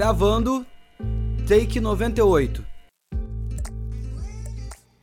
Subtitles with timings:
[0.00, 0.64] Gravando,
[1.46, 2.64] take 98.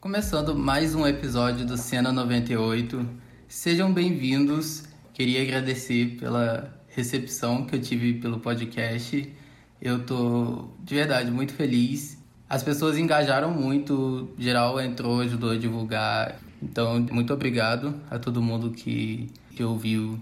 [0.02, 3.08] Começando mais um episódio do Cena 98.
[3.48, 4.86] Sejam bem-vindos.
[5.14, 9.32] Queria agradecer pela recepção que eu tive pelo podcast.
[9.80, 12.18] Eu tô de verdade muito feliz.
[12.50, 16.40] As pessoas engajaram muito, geral entrou, ajudou a divulgar.
[16.60, 20.20] Então, muito obrigado a todo mundo que, que ouviu.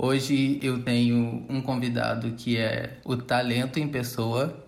[0.00, 4.64] Hoje eu tenho um convidado que é o talento em pessoa.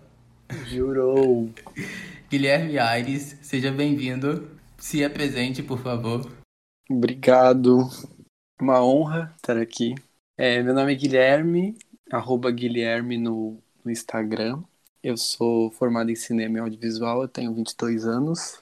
[0.67, 1.49] Jurou!
[2.29, 4.51] Guilherme Aires, seja bem-vindo.
[4.77, 6.29] Se apresente, por favor.
[6.89, 7.87] Obrigado.
[8.59, 9.95] Uma honra estar aqui.
[10.37, 11.77] É, meu nome é Guilherme,
[12.11, 14.61] arroba Guilherme no, no Instagram.
[15.01, 18.59] Eu sou formado em cinema e audiovisual, eu tenho 22 anos.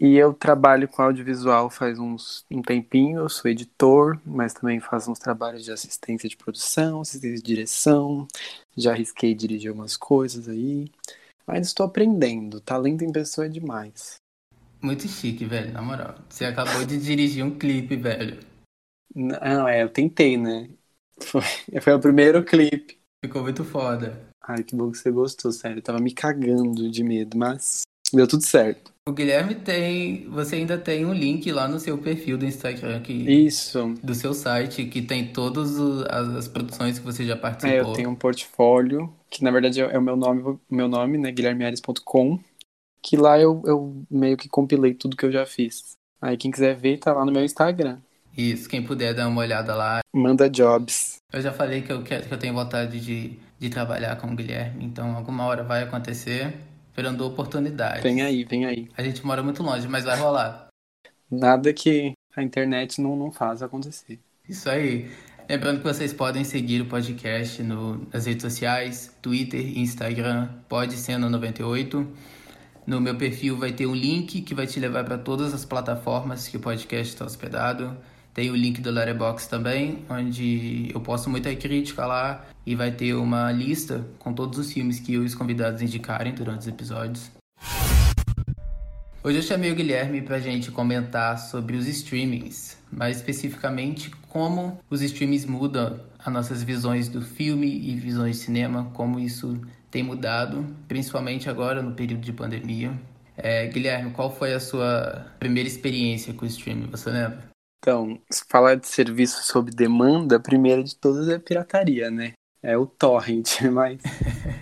[0.00, 5.10] E eu trabalho com audiovisual faz uns, um tempinho, eu sou editor, mas também faço
[5.10, 8.28] uns trabalhos de assistência de produção, assistência de direção,
[8.76, 10.88] já arrisquei dirigir algumas coisas aí.
[11.44, 12.60] Mas estou aprendendo.
[12.60, 14.18] Talento em pessoa é demais.
[14.80, 16.14] Muito chique, velho, na moral.
[16.28, 18.38] Você acabou de dirigir um clipe, velho.
[19.12, 20.70] Não, é, eu tentei, né?
[21.20, 21.42] Foi,
[21.82, 23.00] foi o primeiro clipe.
[23.24, 24.28] Ficou muito foda.
[24.44, 25.78] Ai, que bom que você gostou, sério.
[25.78, 27.82] Eu tava me cagando de medo, mas
[28.12, 28.92] deu tudo certo.
[29.08, 30.28] O Guilherme tem.
[30.28, 33.12] Você ainda tem um link lá no seu perfil do Instagram que.
[33.14, 33.94] Isso.
[34.02, 35.78] Do seu site, que tem todas
[36.10, 37.74] as, produções que você já participou.
[37.74, 41.32] É, eu tenho um portfólio, que na verdade é o meu nome, meu nome, né?
[41.32, 42.38] guilhermeares.com.
[43.00, 45.92] Que lá eu, eu meio que compilei tudo que eu já fiz.
[46.20, 48.00] Aí quem quiser ver, tá lá no meu Instagram.
[48.36, 50.00] Isso, quem puder dar uma olhada lá.
[50.12, 51.16] Manda jobs.
[51.32, 54.36] Eu já falei que eu, quero, que eu tenho vontade de, de trabalhar com o
[54.36, 56.67] Guilherme, então alguma hora vai acontecer
[56.98, 58.02] esperando oportunidade.
[58.02, 58.88] Vem aí, vem aí.
[58.96, 60.66] A gente mora muito longe, mas vai rolar.
[61.30, 64.18] Nada que a internet não, não faz acontecer.
[64.48, 65.08] Isso aí.
[65.48, 71.18] Lembrando que vocês podem seguir o podcast no, nas redes sociais, Twitter Instagram, pode ser
[71.18, 72.06] no 98.
[72.84, 76.48] No meu perfil vai ter um link que vai te levar para todas as plataformas
[76.48, 77.96] que o podcast está hospedado.
[78.34, 83.14] Tem o link do Letterboxd também, onde eu posto muita crítica lá e vai ter
[83.14, 87.30] uma lista com todos os filmes que os convidados indicarem durante os episódios.
[89.24, 94.78] Hoje eu chamei o Guilherme para a gente comentar sobre os streamings, mais especificamente como
[94.90, 99.58] os streamings mudam as nossas visões do filme e visões de cinema, como isso
[99.90, 102.92] tem mudado, principalmente agora no período de pandemia.
[103.34, 106.88] É, Guilherme, qual foi a sua primeira experiência com o streaming?
[106.90, 107.48] Você lembra?
[107.78, 112.34] Então, falar de serviço sob demanda, a primeira de todas é pirataria, né?
[112.62, 114.00] É o torrent, mas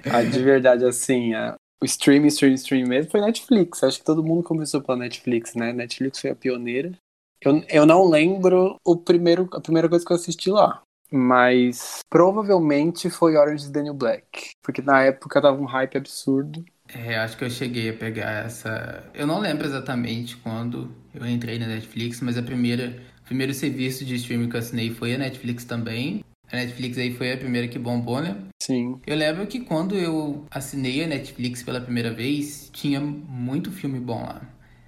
[0.04, 3.82] a de verdade, assim, a, o streaming, streaming, streaming mesmo foi Netflix.
[3.82, 5.72] Acho que todo mundo começou pela Netflix, né?
[5.72, 6.92] Netflix foi a pioneira.
[7.40, 10.82] Eu, eu não lembro o primeiro, a primeira coisa que eu assisti lá.
[11.10, 14.50] Mas provavelmente foi Orange is the New Black.
[14.62, 16.64] Porque na época tava um hype absurdo.
[16.88, 19.04] É, acho que eu cheguei a pegar essa.
[19.14, 24.04] Eu não lembro exatamente quando eu entrei na Netflix, mas a primeira, o primeiro serviço
[24.04, 26.24] de streaming que eu assinei foi a Netflix também.
[26.50, 28.36] A Netflix aí foi a primeira que bombou, né?
[28.62, 29.00] Sim.
[29.06, 34.22] Eu lembro que quando eu assinei a Netflix pela primeira vez, tinha muito filme bom
[34.22, 34.42] lá.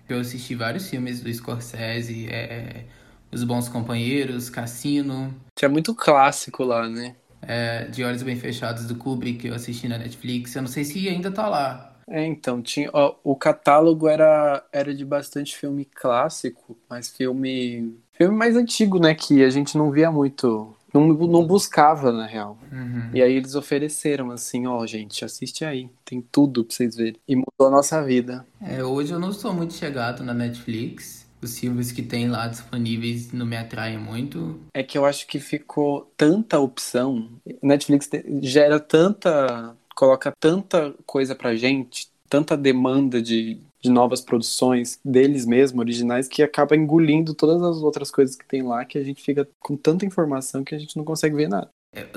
[0.08, 2.84] Eu assisti vários filmes do Scorsese, é,
[3.30, 5.34] Os Bons Companheiros, Cassino.
[5.54, 7.16] Tinha muito clássico lá, né?
[7.42, 10.54] É, de Olhos Bem Fechados do Kubrick, eu assisti na Netflix.
[10.54, 11.94] Eu não sei se ainda tá lá.
[12.08, 17.98] É, então, tinha, ó, o catálogo era, era de bastante filme clássico, mas filme.
[18.12, 19.14] Filme mais antigo, né?
[19.14, 20.74] Que a gente não via muito.
[20.92, 22.58] Não, não buscava, na real.
[22.72, 23.10] Uhum.
[23.12, 25.88] E aí eles ofereceram assim, ó, gente, assiste aí.
[26.04, 27.16] Tem tudo pra vocês verem.
[27.28, 28.46] E mudou a nossa vida.
[28.60, 31.26] É, hoje eu não sou muito chegado na Netflix.
[31.40, 34.60] Os filmes que tem lá disponíveis não me atraem muito.
[34.74, 37.28] É que eu acho que ficou tanta opção.
[37.62, 38.10] Netflix
[38.42, 45.80] gera tanta coloca tanta coisa pra gente, tanta demanda de, de novas produções deles mesmos,
[45.80, 49.48] originais, que acaba engolindo todas as outras coisas que tem lá, que a gente fica
[49.60, 51.70] com tanta informação que a gente não consegue ver nada.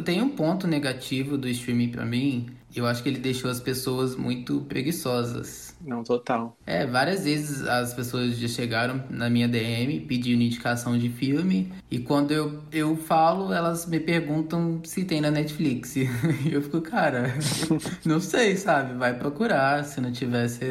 [0.03, 2.49] Tem um ponto negativo do streaming para mim.
[2.75, 5.73] Eu acho que ele deixou as pessoas muito preguiçosas.
[5.81, 6.57] Não, total.
[6.65, 11.71] É, várias vezes as pessoas já chegaram na minha DM pedindo indicação de filme.
[11.89, 15.95] E quando eu, eu falo, elas me perguntam se tem na Netflix.
[16.45, 17.33] E eu fico, cara,
[18.05, 18.97] não sei, sabe?
[18.97, 19.83] Vai procurar.
[19.85, 20.65] Se não tivesse,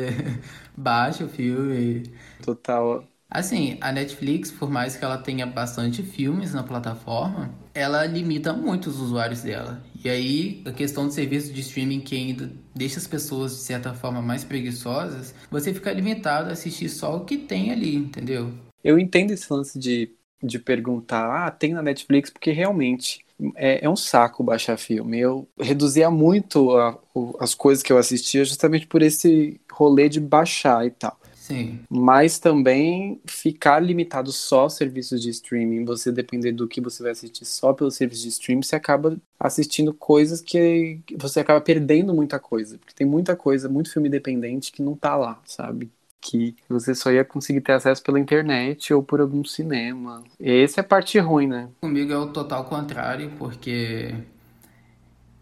[0.76, 2.04] baixa o filme.
[2.42, 3.04] Total.
[3.30, 8.88] Assim, a Netflix, por mais que ela tenha bastante filmes na plataforma, ela limita muito
[8.90, 9.80] os usuários dela.
[10.04, 13.94] E aí, a questão do serviço de streaming que ainda deixa as pessoas, de certa
[13.94, 18.52] forma, mais preguiçosas, você fica limitado a assistir só o que tem ali, entendeu?
[18.82, 20.10] Eu entendo esse lance de,
[20.42, 23.20] de perguntar, ah, tem na Netflix, porque realmente
[23.54, 25.18] é, é um saco baixar filme.
[25.18, 26.98] Eu reduzia muito a,
[27.38, 31.18] as coisas que eu assistia justamente por esse rolê de baixar e tal.
[31.34, 31.80] Sim.
[31.88, 37.12] Mas também ficar limitado só aos serviços de streaming, você depender do que você vai
[37.12, 42.38] assistir só pelo serviço de streaming, você acaba assistindo coisas que você acaba perdendo muita
[42.38, 42.78] coisa.
[42.78, 45.90] Porque tem muita coisa, muito filme independente que não tá lá, sabe?
[46.22, 50.22] que você só ia conseguir ter acesso pela internet ou por algum cinema.
[50.38, 51.70] E essa é a parte ruim, né?
[51.80, 54.14] Comigo é o total contrário, porque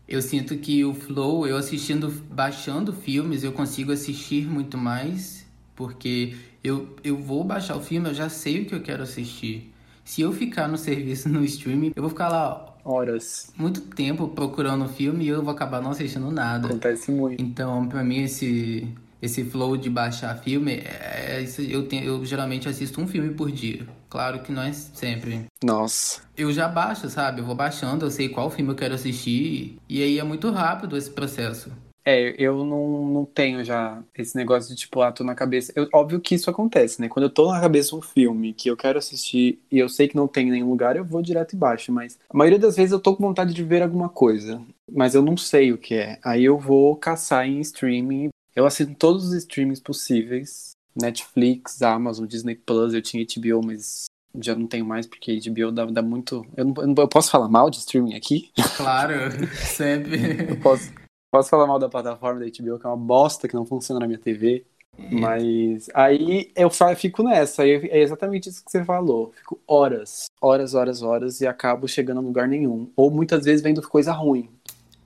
[0.09, 5.47] eu sinto que o flow, eu assistindo, baixando filmes, eu consigo assistir muito mais,
[5.77, 6.35] porque
[6.65, 9.73] eu, eu vou baixar o filme, eu já sei o que eu quero assistir.
[10.03, 14.87] Se eu ficar no serviço no streaming, eu vou ficar lá horas, muito tempo procurando
[14.87, 16.69] o filme e eu vou acabar não assistindo nada.
[16.69, 17.43] Acontece muito.
[17.43, 18.89] Então, para mim esse
[19.21, 23.51] esse flow de baixar filme, é, é eu, tenho, eu geralmente assisto um filme por
[23.51, 23.87] dia.
[24.09, 25.45] Claro que não é sempre.
[25.63, 26.23] Nossa.
[26.37, 27.41] Eu já baixo, sabe?
[27.41, 29.77] Eu vou baixando, eu sei qual filme eu quero assistir.
[29.89, 31.71] E aí é muito rápido esse processo.
[32.05, 35.73] É, eu não, não tenho já esse negócio de tipo, ah, tô na cabeça.
[35.77, 37.09] Eu, óbvio que isso acontece, né?
[37.09, 40.17] Quando eu tô na cabeça um filme que eu quero assistir e eu sei que
[40.17, 41.93] não tem em nenhum lugar, eu vou direto e baixo.
[41.93, 44.59] Mas a maioria das vezes eu tô com vontade de ver alguma coisa,
[44.91, 46.19] mas eu não sei o que é.
[46.25, 50.73] Aí eu vou caçar em streaming eu assino todos os streams possíveis.
[50.95, 54.07] Netflix, Amazon, Disney Plus, eu tinha HBO, mas
[54.41, 56.47] já não tenho mais, porque HBO dá, dá muito.
[56.57, 58.51] Eu, não, eu posso falar mal de streaming aqui?
[58.77, 59.15] Claro,
[59.57, 60.51] sempre.
[60.51, 60.93] eu posso,
[61.31, 64.07] posso falar mal da plataforma da HBO, que é uma bosta que não funciona na
[64.07, 64.65] minha TV.
[64.99, 65.15] É.
[65.15, 69.33] Mas aí eu fico nessa, é exatamente isso que você falou.
[69.37, 72.91] Fico horas, horas, horas, horas e acabo chegando a lugar nenhum.
[72.97, 74.51] Ou muitas vezes vendo coisa ruim.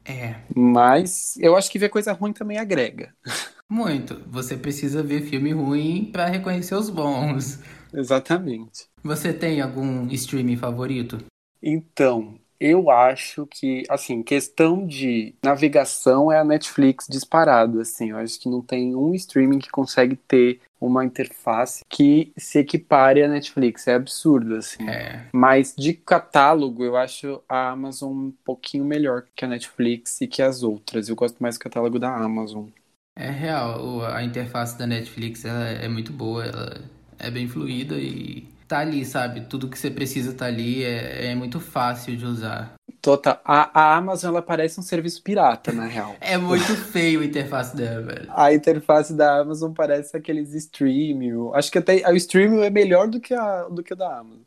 [0.05, 0.35] É.
[0.55, 3.15] Mas eu acho que ver coisa ruim também agrega.
[3.73, 4.21] Muito.
[4.27, 7.59] Você precisa ver filme ruim para reconhecer os bons.
[7.95, 8.85] Exatamente.
[9.03, 11.17] Você tem algum streaming favorito?
[11.63, 18.11] Então, eu acho que, assim, questão de navegação é a Netflix disparado, assim.
[18.11, 23.23] Eu acho que não tem um streaming que consegue ter uma interface que se equipare
[23.23, 23.89] à Netflix.
[23.89, 24.87] É absurdo, assim.
[24.87, 25.29] É.
[25.33, 30.43] Mas de catálogo, eu acho a Amazon um pouquinho melhor que a Netflix e que
[30.43, 31.09] as outras.
[31.09, 32.67] Eu gosto mais do catálogo da Amazon.
[33.15, 36.81] É real, a interface da Netflix é muito boa, ela
[37.19, 39.43] é bem fluida e tá ali, sabe?
[39.43, 42.73] Tudo que você precisa tá ali, é, é muito fácil de usar.
[43.03, 43.39] Total.
[43.45, 46.17] A, a Amazon, ela parece um serviço pirata, na real.
[46.23, 48.29] é muito feio a interface dela, velho.
[48.31, 51.51] A interface da Amazon parece aqueles streaming.
[51.53, 54.43] Acho que até o streaming é melhor do que a do que a da Amazon.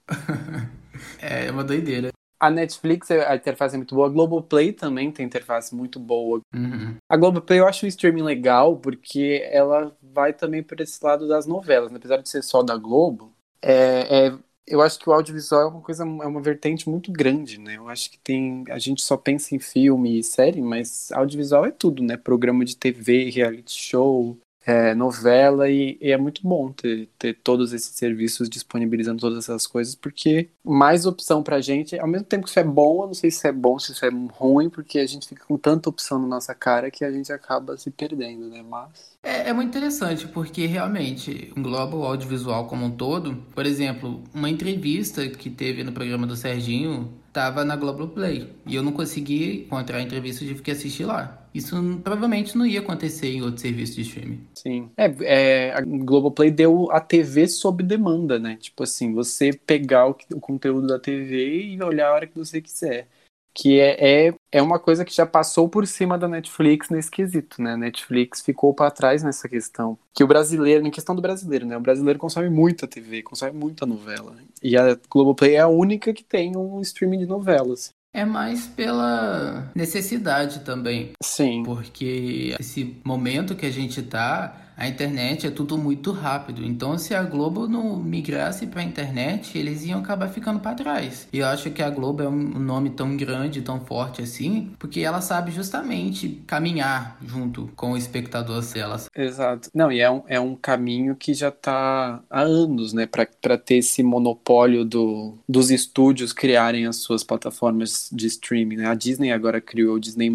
[1.22, 2.15] é, é uma doideira.
[2.40, 4.08] A Netflix, a interface é muito boa.
[4.08, 6.42] A Globoplay também tem interface muito boa.
[6.54, 6.96] Uhum.
[7.10, 11.46] A Globoplay eu acho o streaming legal porque ela vai também por esse lado das
[11.46, 11.92] novelas.
[11.92, 11.98] Né?
[11.98, 14.38] Apesar de ser só da Globo, é, é
[14.68, 17.78] eu acho que o audiovisual é uma coisa, é uma vertente muito grande, né?
[17.78, 18.64] Eu acho que tem.
[18.70, 22.18] A gente só pensa em filme e série, mas audiovisual é tudo, né?
[22.18, 27.72] Programa de TV, reality show, é, novela e, e, é muito bom ter, ter todos
[27.72, 32.50] esses serviços disponibilizando todas essas coisas, porque mais opção pra gente, ao mesmo tempo que
[32.50, 35.06] isso é bom, eu não sei se é bom, se isso é ruim, porque a
[35.06, 38.64] gente fica com tanta opção na nossa cara que a gente acaba se perdendo, né?
[38.68, 39.16] Mas.
[39.22, 43.36] É, é muito interessante, porque realmente engloba o audiovisual como um todo.
[43.54, 48.50] Por exemplo, uma entrevista que teve no programa do Serginho estava na Globoplay.
[48.66, 51.46] E eu não consegui encontrar a entrevista, tive que assistir lá.
[51.54, 54.48] Isso provavelmente não ia acontecer em outro serviço de streaming.
[54.54, 54.90] Sim.
[54.96, 58.58] É, é, a Globoplay deu a TV sob demanda, né?
[58.60, 62.62] Tipo assim, você pegar o, o conteúdo da TV e olhar a hora que você
[62.62, 63.08] quiser
[63.56, 67.62] que é, é, é uma coisa que já passou por cima da Netflix nesse quesito,
[67.62, 67.74] né?
[67.74, 69.98] A Netflix ficou para trás nessa questão.
[70.14, 71.78] Que o brasileiro, em questão do brasileiro, né?
[71.78, 74.36] O brasileiro consome muita TV, consome muita novela.
[74.62, 77.94] E a Globoplay é a única que tem um streaming de novelas.
[78.14, 81.12] É mais pela necessidade também.
[81.24, 81.64] Sim.
[81.64, 86.64] Porque esse momento que a gente tá a internet é tudo muito rápido.
[86.64, 91.28] Então, se a Globo não migrasse para a internet, eles iam acabar ficando para trás.
[91.32, 95.02] E eu acho que a Globo é um nome tão grande, tão forte assim, porque
[95.02, 99.10] ela sabe justamente caminhar junto com o espectador delas.
[99.16, 99.70] Exato.
[99.74, 103.76] Não, e é um, é um caminho que já está há anos, né, para ter
[103.76, 108.78] esse monopólio do, dos estúdios criarem as suas plataformas de streaming.
[108.78, 108.88] Né?
[108.88, 110.32] A Disney agora criou o Disney+,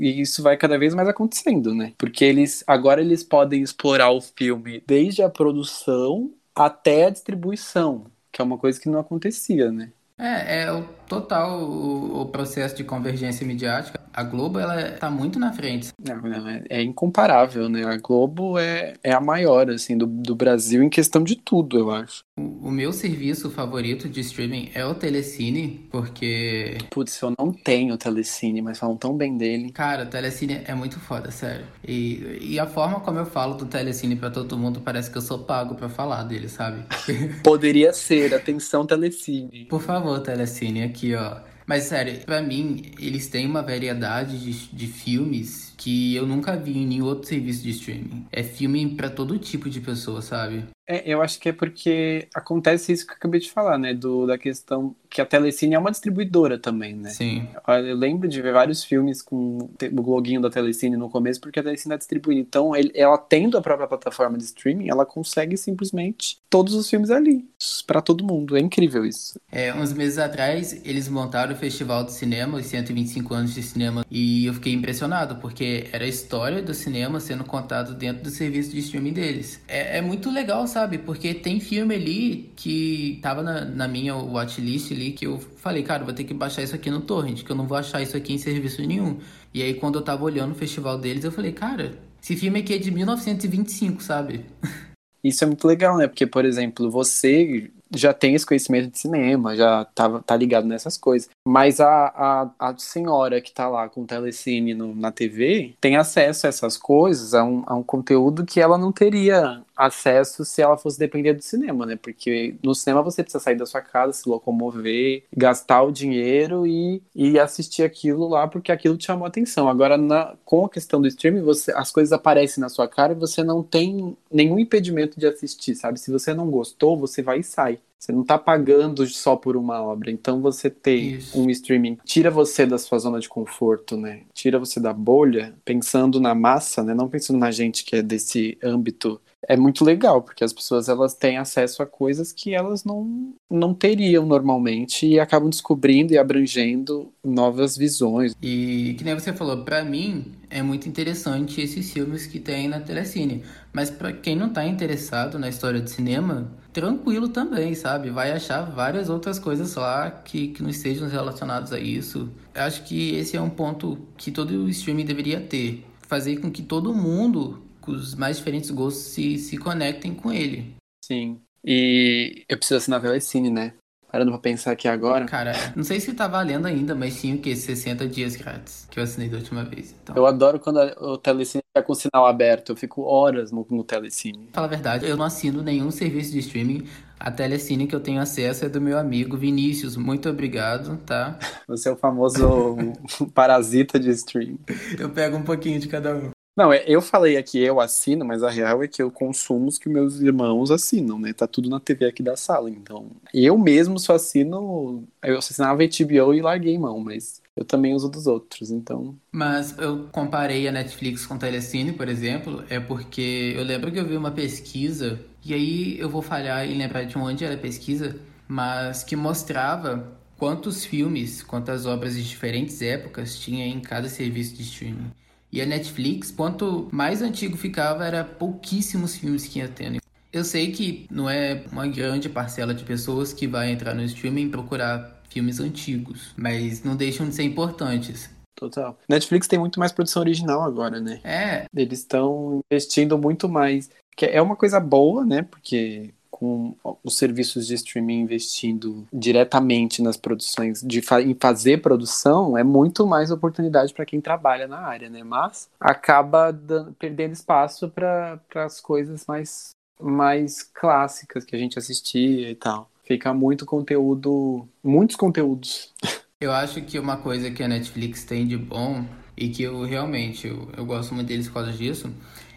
[0.00, 1.92] e isso vai cada vez mais acontecendo, né?
[1.96, 8.40] Porque eles agora eles podem explorar o filme desde a produção até a distribuição, que
[8.40, 9.90] é uma coisa que não acontecia, né?
[10.18, 15.52] É, é total o, o processo de convergência midiática A Globo, ela tá muito na
[15.52, 15.92] frente.
[16.02, 17.84] Não, não, é, é, incomparável, né?
[17.84, 21.90] A Globo é, é a maior, assim, do, do Brasil em questão de tudo, eu
[21.90, 22.24] acho.
[22.38, 26.78] O, o meu serviço favorito de streaming é o Telecine, porque...
[26.90, 29.70] Putz, eu não tenho Telecine, mas falam tão bem dele.
[29.72, 31.66] Cara, o Telecine é muito foda, sério.
[31.86, 35.22] E, e a forma como eu falo do Telecine pra todo mundo, parece que eu
[35.22, 36.84] sou pago pra falar dele, sabe?
[37.44, 39.66] Poderia ser, atenção Telecine.
[39.66, 41.40] Por favor, Telecine, aqui, ó.
[41.66, 46.78] Mas sério, para mim, eles têm uma variedade de, de filmes que eu nunca vi
[46.78, 48.26] em nenhum outro serviço de streaming.
[48.30, 50.64] É filme para todo tipo de pessoa, sabe?
[50.86, 53.94] É, eu acho que é porque acontece isso que eu acabei de falar, né?
[53.94, 57.10] Do, da questão que a Telecine é uma distribuidora também, né?
[57.10, 57.46] Sim.
[57.68, 61.62] Eu lembro de ver vários filmes com o loginho da Telecine no começo, porque a
[61.62, 62.40] Telecine é distribuindo.
[62.40, 67.10] Então, ele, ela tendo a própria plataforma de streaming, ela consegue simplesmente todos os filmes
[67.10, 67.44] ali,
[67.86, 68.56] para todo mundo.
[68.56, 69.38] É incrível isso.
[69.50, 74.04] É, uns meses atrás, eles montaram o Festival de Cinema, os 125 anos de cinema,
[74.10, 78.70] e eu fiquei impressionado, porque era a história do cinema sendo contado dentro do serviço
[78.70, 79.60] de streaming deles.
[79.68, 80.98] É, é muito legal, sabe?
[80.98, 86.04] Porque tem filme ali que tava na, na minha watchlist ali que eu falei, cara,
[86.04, 88.32] vou ter que baixar isso aqui no torrent, que eu não vou achar isso aqui
[88.32, 89.18] em serviço nenhum.
[89.52, 92.74] E aí quando eu tava olhando o festival deles, eu falei, cara, esse filme aqui
[92.74, 94.44] é de 1925, sabe?
[95.24, 96.08] Isso é muito legal, né?
[96.08, 100.96] Porque, por exemplo, você já tem esse conhecimento de cinema, já tá, tá ligado nessas
[100.96, 101.28] coisas.
[101.46, 105.96] Mas a, a, a senhora que tá lá com o telecine no, na TV tem
[105.96, 110.60] acesso a essas coisas, a um, a um conteúdo que ela não teria acesso se
[110.62, 111.96] ela fosse depender do cinema, né?
[111.96, 117.02] Porque no cinema você precisa sair da sua casa, se locomover, gastar o dinheiro e,
[117.14, 119.68] e assistir aquilo lá porque aquilo te chamou a atenção.
[119.68, 123.16] Agora, na, com a questão do streaming, você, as coisas aparecem na sua cara e
[123.16, 125.98] você não tem nenhum impedimento de assistir, sabe?
[125.98, 127.78] Se você não gostou, você vai e sai.
[128.02, 130.10] Você não está pagando só por uma obra.
[130.10, 131.40] Então você ter Isso.
[131.40, 134.22] um streaming tira você da sua zona de conforto, né?
[134.34, 136.94] Tira você da bolha, pensando na massa, né?
[136.94, 141.14] Não pensando na gente que é desse âmbito é muito legal, porque as pessoas elas
[141.14, 147.12] têm acesso a coisas que elas não, não teriam normalmente e acabam descobrindo e abrangendo
[147.24, 148.34] novas visões.
[148.40, 152.80] E que nem você falou, para mim é muito interessante esses filmes que tem na
[152.80, 153.42] Telecine,
[153.72, 158.10] mas para quem não tá interessado na história de cinema, tranquilo também, sabe?
[158.10, 162.30] Vai achar várias outras coisas lá que, que não estejam relacionadas a isso.
[162.54, 165.84] Eu acho que esse é um ponto que todo streaming deveria ter.
[166.08, 170.74] Fazer com que todo mundo os mais diferentes gostos se, se conectem com ele.
[171.04, 171.40] Sim.
[171.64, 173.74] E eu preciso assinar Telecine, né?
[174.12, 175.24] Parando pra pensar aqui agora.
[175.24, 177.56] Cara, não sei se tá valendo ainda, mas sim o que?
[177.56, 179.94] 60 dias grátis, que eu assinei da última vez.
[180.02, 180.14] Então...
[180.14, 182.72] Eu adoro quando o Telecine fica com o sinal aberto.
[182.72, 184.50] Eu fico horas no, no Telecine.
[184.52, 186.86] Fala a verdade, eu não assino nenhum serviço de streaming.
[187.18, 189.96] A Telecine que eu tenho acesso é do meu amigo Vinícius.
[189.96, 191.38] Muito obrigado, tá?
[191.66, 192.76] Você é o famoso
[193.32, 194.58] parasita de streaming.
[194.98, 196.30] Eu pego um pouquinho de cada um.
[196.54, 199.78] Não, é, eu falei aqui eu assino, mas a real é que eu consumo os
[199.78, 201.32] que meus irmãos assinam, né?
[201.32, 203.10] Tá tudo na TV aqui da sala, então.
[203.32, 205.08] Eu mesmo só assino.
[205.22, 209.16] Eu assinava HBO e larguei mão, mas eu também uso dos outros, então.
[209.30, 213.98] Mas eu comparei a Netflix com a Telecine, por exemplo, é porque eu lembro que
[213.98, 217.58] eu vi uma pesquisa, e aí eu vou falhar em lembrar de onde era a
[217.58, 224.54] pesquisa, mas que mostrava quantos filmes, quantas obras de diferentes épocas tinha em cada serviço
[224.54, 225.10] de streaming.
[225.52, 230.00] E a Netflix, quanto mais antigo ficava, era pouquíssimos filmes que ia tendo.
[230.32, 234.48] Eu sei que não é uma grande parcela de pessoas que vai entrar no streaming
[234.48, 238.30] procurar filmes antigos, mas não deixam de ser importantes.
[238.54, 238.98] Total.
[239.08, 241.20] Netflix tem muito mais produção original agora, né?
[241.24, 241.66] É.
[241.74, 243.90] Eles estão investindo muito mais.
[244.16, 245.42] Que é uma coisa boa, né?
[245.42, 252.58] Porque com os serviços de streaming investindo diretamente nas produções, de fa em fazer produção,
[252.58, 255.22] é muito mais oportunidade para quem trabalha na área, né?
[255.22, 256.52] Mas acaba
[256.98, 259.70] perdendo espaço para as coisas mais,
[260.00, 262.90] mais clássicas que a gente assistia e tal.
[263.04, 265.92] Fica muito conteúdo, muitos conteúdos.
[266.40, 269.04] Eu acho que uma coisa que a Netflix tem de bom
[269.36, 272.12] e que eu realmente eu, eu gosto muito deles por causa disso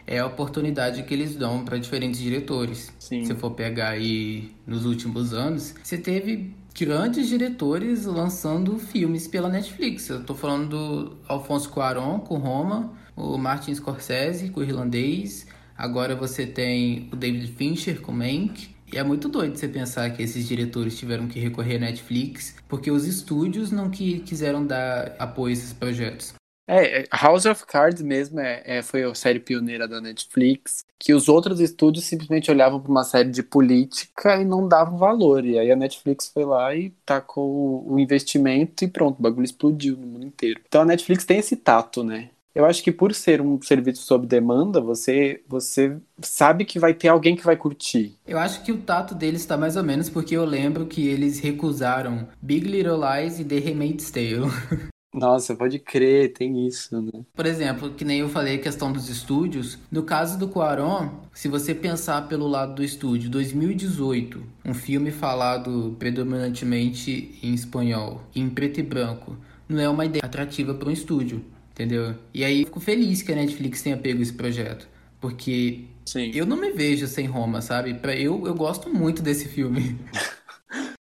[0.07, 2.93] é a oportunidade que eles dão para diferentes diretores.
[3.00, 3.25] Sim.
[3.25, 10.09] Se for pegar aí nos últimos anos, você teve grandes diretores lançando filmes pela Netflix.
[10.09, 15.47] Eu tô falando do Alfonso Cuarón com Roma, o Martin Scorsese com o Irlandês,
[15.77, 18.75] agora você tem o David Fincher com Mank.
[18.93, 22.91] E é muito doido você pensar que esses diretores tiveram que recorrer à Netflix porque
[22.91, 26.33] os estúdios não que quiseram dar apoio a esses projetos.
[26.67, 31.29] É, House of Cards mesmo é, é, foi a série pioneira da Netflix, que os
[31.29, 35.45] outros estúdios simplesmente olhavam para uma série de política e não davam valor.
[35.45, 39.95] E aí a Netflix foi lá e tacou o investimento e pronto, o bagulho explodiu
[39.95, 40.62] no mundo inteiro.
[40.67, 42.29] Então a Netflix tem esse tato, né?
[42.55, 47.10] Eu acho que por ser um serviço sob demanda, você, você sabe que vai ter
[47.10, 48.17] alguém que vai curtir.
[48.25, 51.38] Eu acho que o tato deles está mais ou menos porque eu lembro que eles
[51.39, 54.50] recusaram Big Little Lies e The Handmaid's Tale.
[55.15, 57.24] Nossa, pode crer, tem isso, né?
[57.34, 59.79] Por exemplo, que nem eu falei a questão dos estúdios.
[59.89, 65.95] No caso do Cuarón, se você pensar pelo lado do estúdio, 2018, um filme falado
[65.98, 69.38] predominantemente em espanhol, em preto e branco,
[69.69, 72.15] não é uma ideia atrativa para um estúdio, entendeu?
[72.34, 74.86] E aí eu fico feliz que a Netflix tenha pego esse projeto,
[75.22, 76.29] porque Sim.
[76.34, 77.93] eu não me vejo sem Roma, sabe?
[77.93, 79.98] Para eu eu gosto muito desse filme.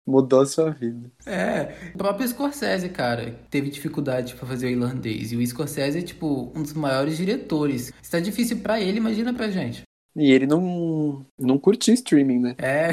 [0.10, 1.12] Mudou a sua vida.
[1.24, 5.32] É, o próprio Scorsese, cara, teve dificuldade para fazer o irlandês.
[5.32, 7.94] E o Scorsese é, tipo, um dos maiores diretores.
[8.01, 9.84] Se tá difícil para ele, imagina pra gente.
[10.16, 12.56] E ele não, não curtiu streaming, né?
[12.58, 12.89] É.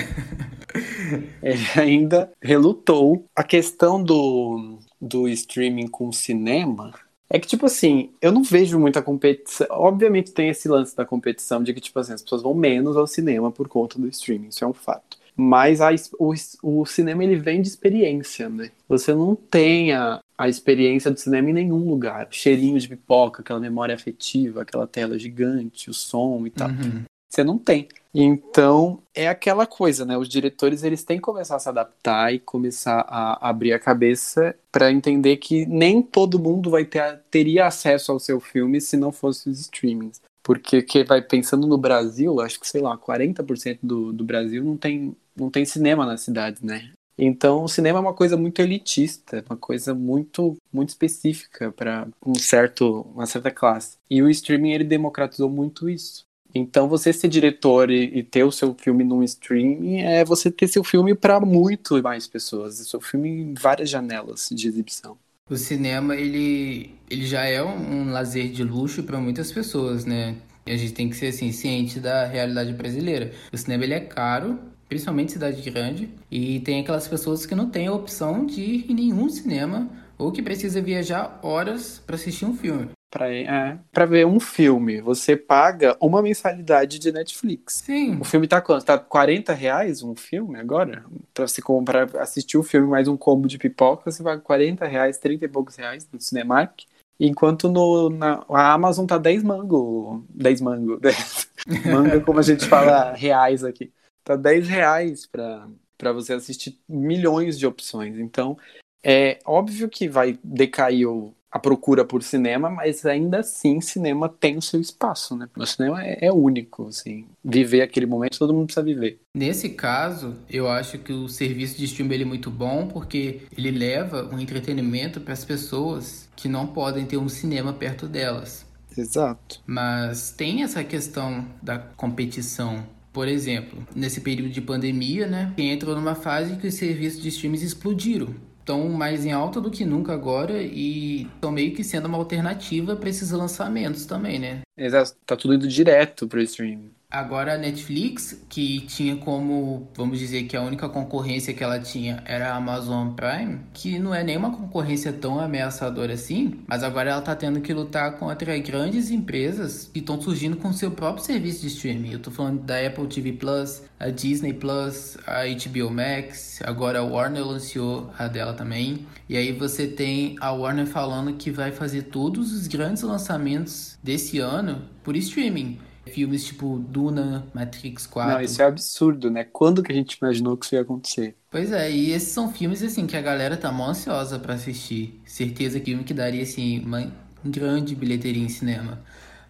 [1.42, 3.25] ele ainda relutou.
[3.35, 6.92] A questão do, do streaming com cinema
[7.30, 9.66] é que, tipo assim, eu não vejo muita competição.
[9.70, 13.06] Obviamente tem esse lance da competição de que, tipo assim, as pessoas vão menos ao
[13.06, 14.49] cinema por conta do streaming.
[14.49, 18.71] Isso é um fato mas a, o, o cinema ele vem de experiência, né?
[18.88, 22.26] Você não tem a, a experiência do cinema em nenhum lugar.
[22.31, 26.69] Cheirinho de pipoca, aquela memória afetiva, aquela tela gigante, o som e tal.
[26.69, 27.05] Uhum.
[27.28, 27.88] Você não tem.
[28.14, 30.16] Então, é aquela coisa, né?
[30.16, 34.57] Os diretores eles têm que começar a se adaptar e começar a abrir a cabeça
[34.73, 39.12] para entender que nem todo mundo vai ter teria acesso ao seu filme se não
[39.12, 40.23] fosse os streamings.
[40.43, 44.76] Porque que vai pensando no Brasil, acho que sei lá, 40% do, do Brasil não
[44.76, 46.90] tem não tem cinema nas cidades, né?
[47.19, 52.35] Então, o cinema é uma coisa muito elitista, uma coisa muito muito específica para um
[52.35, 53.97] certo uma certa classe.
[54.11, 56.25] E o streaming ele democratizou muito isso.
[56.55, 60.69] Então, você ser diretor e, e ter o seu filme num streaming é você ter
[60.69, 65.19] seu filme para muito mais pessoas, seu filme em várias janelas de exibição.
[65.49, 70.37] O cinema ele ele já é um lazer de luxo para muitas pessoas, né?
[70.66, 73.33] E a gente tem que ser assim ciente da realidade brasileira.
[73.52, 77.87] O cinema ele é caro principalmente cidade grande, e tem aquelas pessoas que não têm
[77.87, 79.88] a opção de ir em nenhum cinema
[80.19, 82.88] ou que precisa viajar horas para assistir um filme.
[83.11, 87.83] Para é, pra ver um filme, você paga uma mensalidade de Netflix.
[87.85, 88.18] Sim.
[88.20, 88.85] O filme tá quanto?
[88.85, 91.05] Tá 40 reais um filme agora?
[91.33, 95.18] Pra você comprar, assistir o filme mais um combo de pipoca, você paga 40 reais,
[95.18, 96.83] 30 e poucos reais no Cinemark.
[97.18, 100.22] Enquanto no, na a Amazon tá 10 mango.
[100.29, 100.99] 10 mango.
[101.01, 101.49] 10
[101.87, 103.90] manga, como a gente fala, reais aqui
[104.26, 108.18] tá 10 reais para você assistir milhões de opções.
[108.18, 108.58] Então,
[109.02, 114.56] é óbvio que vai decair o, a procura por cinema, mas ainda assim, cinema tem
[114.56, 115.48] o seu espaço, né?
[115.56, 117.24] O cinema é, é, único, assim.
[117.44, 119.20] Viver aquele momento, todo mundo precisa viver.
[119.32, 124.28] Nesse caso, eu acho que o serviço de streaming é muito bom porque ele leva
[124.34, 128.66] um entretenimento para as pessoas que não podem ter um cinema perto delas.
[128.98, 129.60] Exato.
[129.64, 132.84] Mas tem essa questão da competição
[133.16, 137.64] por exemplo, nesse período de pandemia, né, entrou numa fase que os serviços de streams
[137.64, 138.35] explodiram.
[138.61, 142.94] Estão mais em alta do que nunca agora e estão meio que sendo uma alternativa
[142.94, 144.61] para esses lançamentos também, né?
[144.76, 146.90] Exato, tá tudo indo direto pro streaming.
[147.16, 152.22] Agora a Netflix, que tinha como, vamos dizer que a única concorrência que ela tinha
[152.26, 157.22] era a Amazon Prime, que não é nenhuma concorrência tão ameaçadora assim, mas agora ela
[157.22, 161.68] tá tendo que lutar contra grandes empresas que estão surgindo com seu próprio serviço de
[161.68, 162.12] streaming.
[162.12, 167.02] Eu tô falando da Apple TV Plus, a Disney Plus, a HBO Max, agora a
[167.02, 169.07] Warner lançou a dela também.
[169.26, 174.38] E aí você tem a Warner falando que vai fazer todos os grandes lançamentos desse
[174.38, 175.79] ano por streaming.
[176.07, 178.33] Filmes tipo Duna, Matrix 4.
[178.35, 179.45] Não, isso é absurdo, né?
[179.45, 181.37] Quando que a gente imaginou que isso ia acontecer?
[181.51, 185.21] Pois é, e esses são filmes assim que a galera tá mó ansiosa para assistir.
[185.25, 187.11] Certeza que filme que daria assim uma
[187.45, 189.03] grande bilheteria em cinema.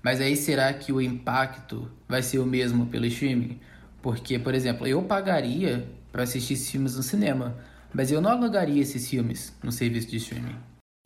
[0.02, 3.58] Mas aí será que o impacto vai ser o mesmo pelo streaming?
[4.00, 7.56] Porque, por exemplo, eu pagaria para assistir esses filmes no cinema,
[7.92, 10.56] mas eu não alugaria esses filmes no serviço de streaming.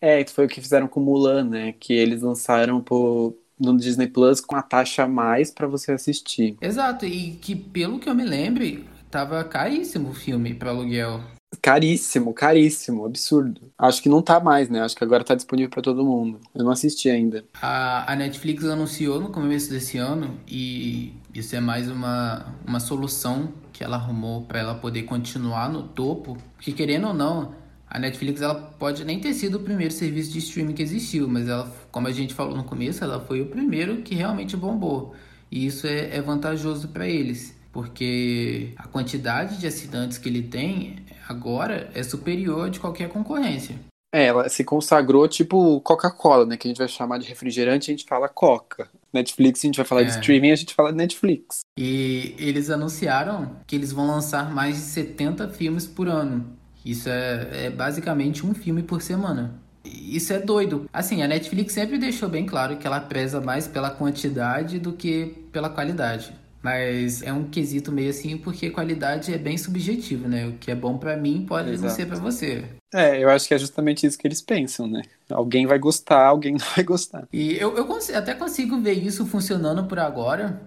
[0.02, 1.72] É, foi o que fizeram com Mulan, né?
[1.72, 6.56] Que eles lançaram por no Disney Plus com a taxa a mais para você assistir.
[6.60, 11.20] Exato, e que pelo que eu me lembre, tava caríssimo o filme para aluguel.
[11.60, 13.72] Caríssimo, caríssimo, absurdo.
[13.76, 14.80] Acho que não tá mais, né?
[14.82, 16.40] Acho que agora tá disponível para todo mundo.
[16.54, 17.44] Eu não assisti ainda.
[17.60, 23.52] A, a Netflix anunciou no começo desse ano e isso é mais uma, uma solução
[23.72, 26.36] que ela arrumou para ela poder continuar no topo.
[26.56, 27.52] Porque querendo ou não,
[27.92, 31.48] A Netflix ela pode nem ter sido o primeiro serviço de streaming que existiu, mas
[31.48, 35.14] ela, como a gente falou no começo, ela foi o primeiro que realmente bombou.
[35.50, 40.96] E isso é, é vantajoso para eles, porque a quantidade de assinantes que ele tem
[41.28, 43.76] agora é superior de qualquer concorrência.
[44.12, 46.56] É, ela se consagrou tipo Coca-Cola, né?
[46.56, 48.88] Que a gente vai chamar de refrigerante, a gente fala Coca.
[49.12, 50.04] Netflix, a gente vai falar é.
[50.04, 51.60] de streaming, a gente fala Netflix.
[51.78, 56.58] E eles anunciaram que eles vão lançar mais de 70 filmes por ano.
[56.84, 59.60] Isso é, é basicamente um filme por semana.
[59.84, 60.88] Isso é doido.
[60.92, 65.34] Assim, a Netflix sempre deixou bem claro que ela preza mais pela quantidade do que
[65.52, 66.32] pela qualidade.
[66.62, 70.46] Mas é um quesito meio assim, porque qualidade é bem subjetivo, né?
[70.46, 71.88] O que é bom para mim pode Exato.
[71.88, 72.64] não ser para você.
[72.92, 75.02] É, eu acho que é justamente isso que eles pensam, né?
[75.30, 77.26] Alguém vai gostar, alguém não vai gostar.
[77.32, 80.60] E eu, eu até consigo ver isso funcionando por agora,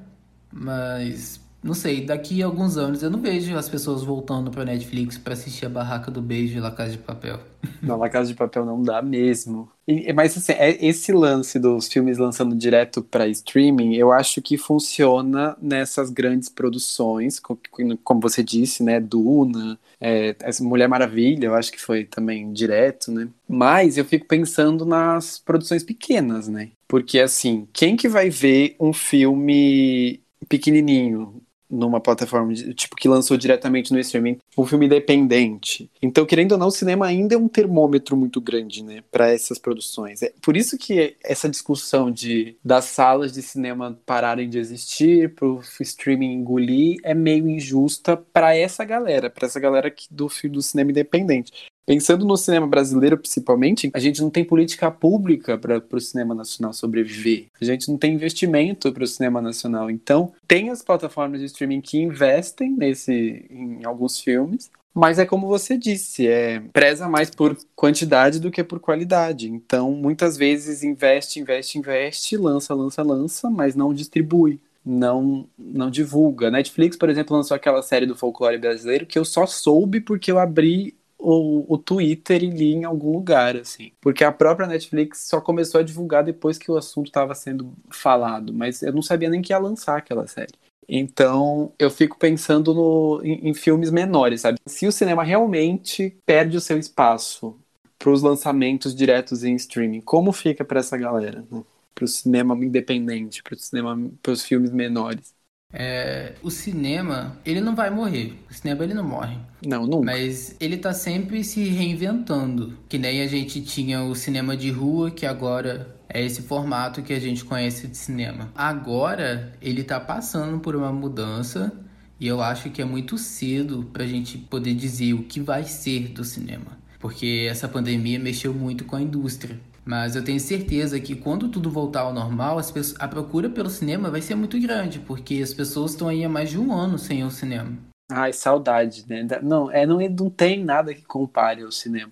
[0.52, 5.18] mas não sei, daqui a alguns anos eu não vejo as pessoas voltando pra Netflix
[5.18, 7.40] para assistir a Barraca do Beijo e La Casa de Papel.
[7.82, 9.70] Não, La Casa de Papel não dá mesmo.
[9.88, 14.58] E, mas assim, é, esse lance dos filmes lançando direto para streaming, eu acho que
[14.58, 21.80] funciona nessas grandes produções, como você disse, né, Duna, é, Mulher Maravilha, eu acho que
[21.80, 23.30] foi também direto, né?
[23.48, 26.70] Mas eu fico pensando nas produções pequenas, né?
[26.88, 31.42] Porque assim, quem que vai ver um filme pequenininho,
[31.74, 35.90] numa plataforma de, tipo que lançou diretamente no streaming, um filme independente.
[36.02, 39.58] Então, querendo ou não, o cinema ainda é um termômetro muito grande, né, para essas
[39.58, 40.22] produções.
[40.22, 45.48] É por isso que essa discussão de das salas de cinema pararem de existir, para
[45.48, 50.62] o streaming engolir, é meio injusta para essa galera, para essa galera que, do do
[50.62, 51.52] cinema independente.
[51.86, 56.72] Pensando no cinema brasileiro, principalmente, a gente não tem política pública para o cinema nacional
[56.72, 57.48] sobreviver.
[57.60, 59.92] A gente não tem investimento para o cinema nacional.
[59.92, 65.48] Então, tem as plataformas de streaming que investem nesse, em alguns filmes, mas é como
[65.48, 69.50] você disse, é, preza mais por quantidade do que por qualidade.
[69.50, 76.52] Então, muitas vezes investe, investe, investe, lança, lança, lança, mas não distribui não não divulga.
[76.52, 80.38] Netflix, por exemplo, lançou aquela série do folclore brasileiro que eu só soube porque eu
[80.38, 83.94] abri o, o Twitter e li em algum lugar, assim.
[84.02, 88.54] Porque a própria Netflix só começou a divulgar depois que o assunto estava sendo falado,
[88.54, 90.52] mas eu não sabia nem que ia lançar aquela série.
[90.88, 94.60] Então, eu fico pensando no, em, em filmes menores, sabe?
[94.66, 97.58] Se o cinema realmente perde o seu espaço
[97.98, 101.46] para os lançamentos diretos em streaming, como fica para essa galera?
[101.50, 101.64] Né?
[101.96, 105.34] Para o cinema independente, para os filmes menores?
[105.74, 108.38] É, o cinema, ele não vai morrer.
[108.50, 109.36] O cinema, ele não morre.
[109.66, 110.06] Não, nunca.
[110.06, 112.78] Mas ele tá sempre se reinventando.
[112.88, 117.12] Que nem a gente tinha o cinema de rua, que agora é esse formato que
[117.12, 118.52] a gente conhece de cinema.
[118.54, 121.74] Agora, ele tá passando por uma mudança.
[122.20, 126.10] E eu acho que é muito cedo pra gente poder dizer o que vai ser
[126.10, 126.78] do cinema.
[127.00, 129.60] Porque essa pandemia mexeu muito com a indústria.
[129.86, 134.10] Mas eu tenho certeza que quando tudo voltar ao normal, pessoas, a procura pelo cinema
[134.10, 137.24] vai ser muito grande, porque as pessoas estão aí há mais de um ano sem
[137.24, 137.78] o cinema.
[138.12, 139.28] Ai, saudade, né?
[139.42, 142.12] Não, é, não, não tem nada que compare ao cinema.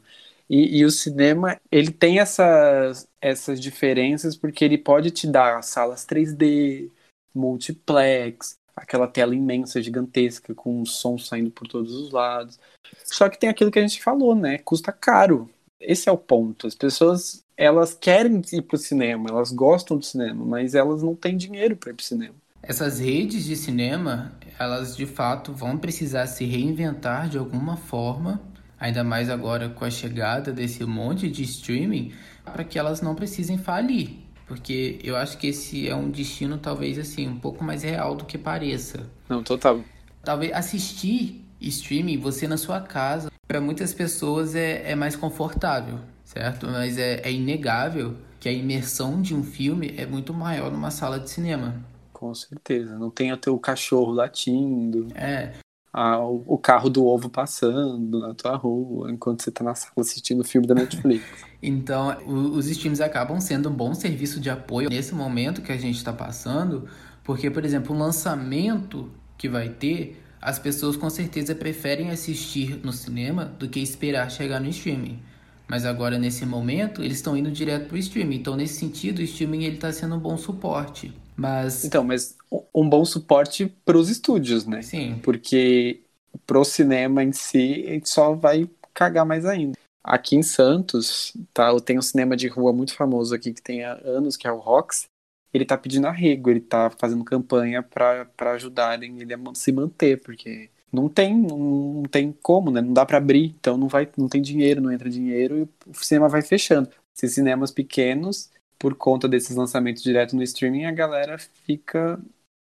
[0.50, 6.06] E, e, o cinema, ele tem essas, essas diferenças porque ele pode te dar salas
[6.06, 6.92] 3D,
[7.34, 12.60] multiplex, aquela tela imensa, gigantesca, com som saindo por todos os lados.
[13.06, 14.58] Só que tem aquilo que a gente falou, né?
[14.58, 15.50] Custa caro.
[15.82, 16.67] Esse é o ponto.
[16.67, 21.38] As pessoas elas querem ir pro cinema, elas gostam do cinema, mas elas não têm
[21.38, 22.34] dinheiro para ir pro cinema.
[22.63, 28.41] Essas redes de cinema, elas de fato vão precisar se reinventar de alguma forma,
[28.80, 32.13] ainda mais agora com a chegada desse monte de streaming,
[32.44, 34.17] para que elas não precisem falir.
[34.48, 38.26] Porque eu acho que esse é um destino talvez assim, um pouco mais real do
[38.26, 39.10] que pareça.
[39.30, 39.82] Não, total.
[40.24, 46.00] Talvez assistir streaming, você na sua casa, para muitas pessoas é, é mais confortável
[46.32, 46.68] certo?
[46.68, 51.20] Mas é, é inegável que a imersão de um filme é muito maior numa sala
[51.20, 51.76] de cinema.
[52.14, 52.98] Com certeza.
[52.98, 55.08] Não tem até o cachorro latindo.
[55.14, 55.54] É.
[55.94, 60.40] A, o, carro do ovo passando na tua rua enquanto você tá na sala assistindo
[60.40, 61.26] o filme da Netflix.
[61.62, 65.98] então, os streams acabam sendo um bom serviço de apoio nesse momento que a gente
[65.98, 66.88] está passando,
[67.26, 72.91] porque, por exemplo, o lançamento que vai ter, as pessoas com certeza preferem assistir no
[72.91, 75.19] cinema do que esperar chegar no streaming.
[75.67, 78.36] Mas agora, nesse momento, eles estão indo direto para o streaming.
[78.36, 81.13] Então, nesse sentido, o streaming ele está sendo um bom suporte.
[81.38, 81.86] Mas...
[81.86, 82.36] Então, mas
[82.75, 84.82] um bom suporte para os estúdios, né?
[84.82, 85.19] Sim.
[85.23, 86.01] Porque
[86.45, 89.77] pro cinema em si, ele só vai cagar mais ainda.
[90.04, 93.93] Aqui em Santos, tá, tem um cinema de rua muito famoso aqui que tem há
[94.04, 95.06] anos, que é o Rox.
[95.54, 100.70] Ele tá pedindo arrego, ele tá fazendo campanha para ajudarem ele a se manter, porque
[100.92, 102.82] não tem, não, tem como, né?
[102.82, 105.94] Não dá para abrir, então não vai, não tem dinheiro, não entra dinheiro e o
[106.04, 106.90] cinema vai fechando.
[107.16, 112.20] Esses cinemas pequenos, por conta desses lançamentos direto no streaming, a galera fica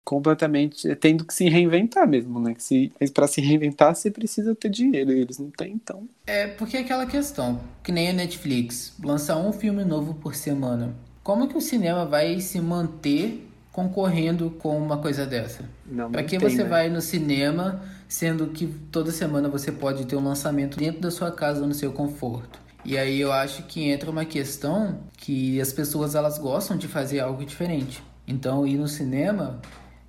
[0.05, 2.55] completamente tendo que se reinventar mesmo, né?
[2.59, 6.07] Se, para se reinventar você precisa ter dinheiro, e eles não têm, então.
[6.27, 10.94] É porque é aquela questão, que nem a Netflix, lançar um filme novo por semana.
[11.24, 15.64] Como que o cinema vai se manter concorrendo com uma coisa dessa?
[16.12, 16.68] Para que tem, você né?
[16.68, 21.32] vai no cinema, sendo que toda semana você pode ter um lançamento dentro da sua
[21.32, 22.60] casa, no seu conforto?
[22.84, 27.20] E aí eu acho que entra uma questão que as pessoas elas gostam de fazer
[27.20, 28.02] algo diferente.
[28.28, 29.62] Então ir no cinema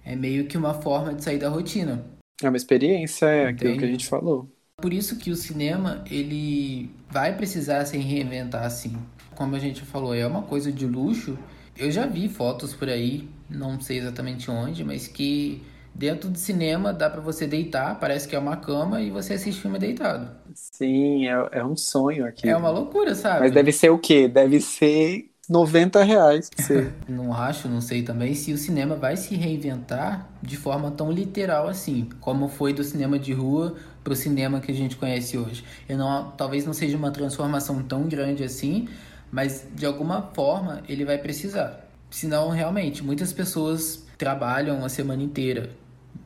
[0.04, 2.04] é meio que uma forma de sair da rotina.
[2.44, 3.56] É uma experiência, é Entende?
[3.56, 4.52] aquilo que a gente falou.
[4.82, 8.98] Por isso que o cinema ele vai precisar se reinventar assim.
[9.36, 11.38] Como a gente falou, é uma coisa de luxo
[11.78, 15.62] eu já vi fotos por aí, não sei exatamente onde, mas que
[15.94, 19.62] dentro do cinema dá para você deitar, parece que é uma cama e você assiste
[19.62, 20.30] filme deitado.
[20.54, 22.48] Sim, é, é um sonho aqui.
[22.48, 23.42] É uma loucura, sabe?
[23.42, 24.30] Mas deve ser o quê?
[24.30, 26.92] Deve ser 90 reais pra você.
[27.10, 31.68] não acho, não sei também se o cinema vai se reinventar de forma tão literal
[31.68, 35.66] assim, como foi do cinema de rua pro cinema que a gente conhece hoje.
[35.90, 38.88] Eu não, talvez não seja uma transformação tão grande assim,
[39.36, 41.86] mas de alguma forma ele vai precisar.
[42.10, 45.72] Senão, realmente, muitas pessoas trabalham a semana inteira.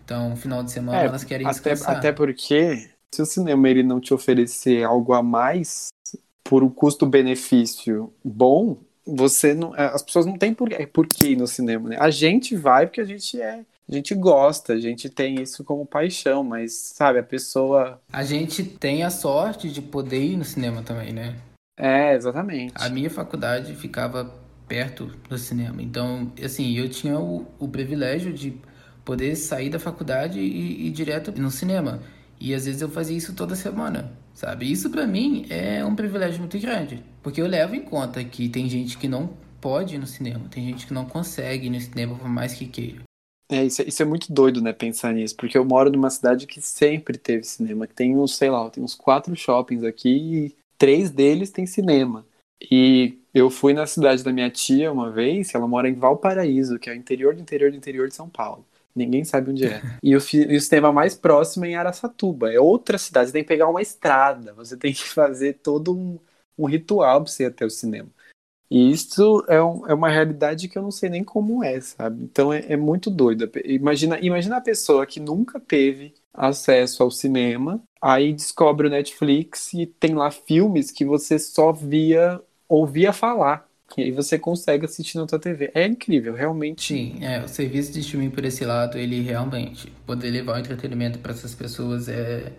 [0.05, 1.97] Então, final de semana, é, elas querem até, descansar.
[1.97, 5.87] Até porque, se o cinema ele não te oferecer algo a mais
[6.43, 11.35] por um custo-benefício bom, você não, é, as pessoas não têm por, por que ir
[11.35, 11.97] no cinema, né?
[11.99, 15.83] A gente vai porque a gente é a gente gosta, a gente tem isso como
[15.83, 17.99] paixão, mas sabe, a pessoa.
[18.13, 21.35] A gente tem a sorte de poder ir no cinema também, né?
[21.79, 22.73] É, exatamente.
[22.75, 24.25] A minha faculdade ficava
[24.67, 25.81] perto do cinema.
[25.81, 28.61] Então, assim, eu tinha o, o privilégio de
[29.05, 32.01] poder sair da faculdade e ir direto no cinema.
[32.39, 34.69] E às vezes eu fazia isso toda semana, sabe?
[34.71, 38.69] Isso para mim é um privilégio muito grande, porque eu levo em conta que tem
[38.69, 42.15] gente que não pode ir no cinema, tem gente que não consegue ir no cinema
[42.15, 43.01] por mais que queira.
[43.51, 46.47] É isso, é, isso é muito doido, né, pensar nisso, porque eu moro numa cidade
[46.47, 51.11] que sempre teve cinema, que tem uns, sei lá, tem uns quatro shoppings aqui três
[51.11, 52.25] deles têm cinema.
[52.71, 56.89] E eu fui na cidade da minha tia uma vez, ela mora em Valparaíso, que
[56.89, 58.65] é o interior do interior do interior de São Paulo.
[58.95, 59.81] Ninguém sabe onde é.
[60.01, 62.51] E o, e o cinema mais próximo é em Araçatuba.
[62.51, 66.17] É outra cidade, você tem que pegar uma estrada, você tem que fazer todo um,
[66.57, 68.09] um ritual para você ir até o cinema.
[68.71, 72.23] E isso é, um, é, uma realidade que eu não sei nem como é, sabe?
[72.23, 73.49] Então é, é muito doido.
[73.65, 79.85] Imagina, imagina a pessoa que nunca teve acesso ao cinema, aí descobre o Netflix e
[79.85, 83.67] tem lá filmes que você só via, ouvia falar.
[83.97, 85.71] E aí você consegue assistir na sua TV.
[85.73, 86.93] É incrível, realmente.
[86.93, 91.17] Sim, é, o serviço de streaming por esse lado, ele realmente poder levar o entretenimento
[91.19, 92.53] para essas pessoas é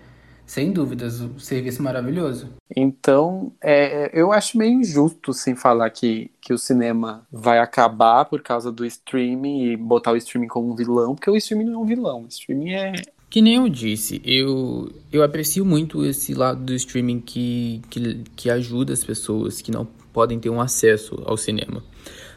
[0.50, 2.48] sem dúvidas, o serviço maravilhoso.
[2.76, 8.42] Então, é, eu acho meio injusto sem falar que, que o cinema vai acabar por
[8.42, 11.82] causa do streaming e botar o streaming como um vilão, porque o streaming não é
[11.84, 12.92] um vilão, o streaming é.
[13.30, 18.50] Que nem eu disse, eu, eu aprecio muito esse lado do streaming que, que, que
[18.50, 21.80] ajuda as pessoas que não podem ter um acesso ao cinema.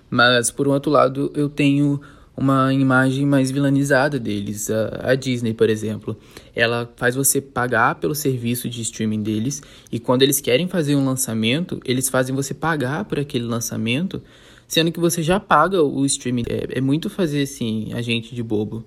[0.08, 2.00] Mas, por outro lado, eu tenho
[2.38, 4.70] uma imagem mais vilanizada deles.
[4.70, 6.16] A, a, Disney, por exemplo,
[6.56, 11.04] ela faz você pagar pelo serviço de streaming deles e quando eles querem fazer um
[11.04, 14.22] lançamento, eles fazem você pagar por aquele lançamento,
[14.68, 16.44] sendo que você já paga o streaming.
[16.48, 18.86] É, é muito fazer assim, a gente de bobo.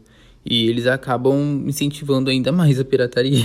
[0.48, 3.44] E eles acabam incentivando ainda mais a pirataria.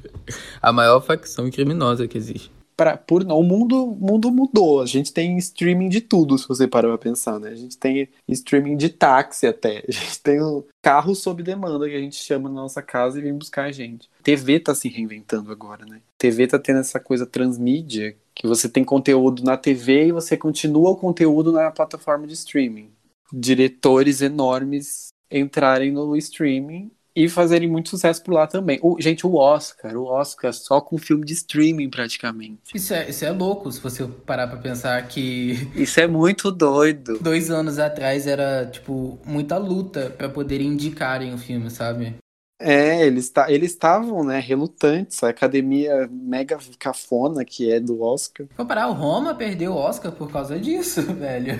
[0.60, 4.80] a maior facção criminosa que existe pra, por, o mundo, mundo mudou.
[4.80, 7.50] A gente tem streaming de tudo, se você parar pra pensar, né?
[7.50, 9.84] A gente tem streaming de táxi até.
[9.88, 13.22] A gente tem um carro sob demanda que a gente chama na nossa casa e
[13.22, 14.08] vem buscar a gente.
[14.22, 16.00] TV tá se reinventando agora, né?
[16.18, 20.90] TV tá tendo essa coisa transmídia, que você tem conteúdo na TV e você continua
[20.90, 22.90] o conteúdo na plataforma de streaming.
[23.32, 28.78] Diretores enormes entrarem no streaming e fazerem muito sucesso por lá também.
[28.82, 32.74] O, gente, o Oscar, o Oscar só com filme de streaming praticamente.
[32.74, 35.68] Isso é, isso é louco, se você parar pra pensar que.
[35.76, 37.18] Isso é muito doido.
[37.20, 42.14] Dois anos atrás era, tipo, muita luta para poderem indicarem o filme, sabe?
[42.60, 45.22] É, eles eles estavam, né, relutantes.
[45.22, 48.46] A academia mega cafona que é do Oscar.
[48.56, 51.54] Comparar, o Roma perdeu o Oscar por causa disso, velho.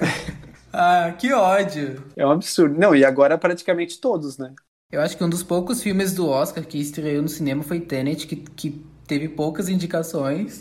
[0.78, 2.04] ah, que ódio.
[2.16, 2.78] É um absurdo.
[2.78, 4.54] Não, e agora praticamente todos, né?
[4.92, 8.26] Eu acho que um dos poucos filmes do Oscar que estreou no cinema foi Tenet,
[8.28, 10.60] que, que teve poucas indicações.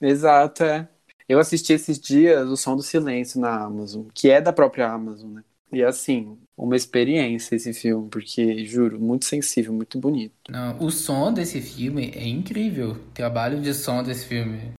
[0.00, 0.88] Exato, é.
[1.28, 5.32] Eu assisti esses dias O Som do Silêncio na Amazon, que é da própria Amazon,
[5.32, 5.44] né?
[5.70, 10.34] E assim, uma experiência esse filme, porque, juro, muito sensível, muito bonito.
[10.48, 12.92] Não, o som desse filme é incrível.
[12.92, 14.72] O trabalho de som desse filme.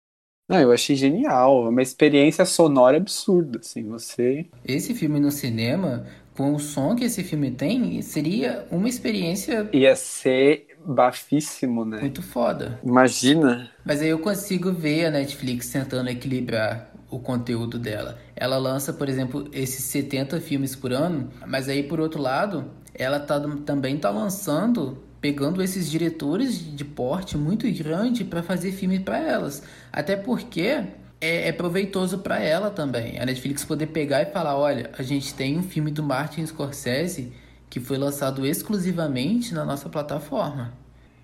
[0.49, 1.67] Não, eu achei genial.
[1.67, 4.47] É uma experiência sonora absurda, assim, você...
[4.65, 9.69] Esse filme no cinema, com o som que esse filme tem, seria uma experiência...
[9.71, 11.99] Ia ser bafíssimo, né?
[11.99, 12.79] Muito foda.
[12.83, 13.69] Imagina.
[13.85, 18.17] Mas aí eu consigo ver a Netflix tentando equilibrar o conteúdo dela.
[18.35, 23.19] Ela lança, por exemplo, esses 70 filmes por ano, mas aí por outro lado, ela
[23.19, 29.17] tá, também tá lançando pegando esses diretores de porte muito grande para fazer filme para
[29.17, 29.63] elas.
[29.91, 30.83] Até porque
[31.21, 33.19] é, é proveitoso para ela também.
[33.19, 37.33] A Netflix poder pegar e falar, olha, a gente tem um filme do Martin Scorsese
[37.69, 40.73] que foi lançado exclusivamente na nossa plataforma.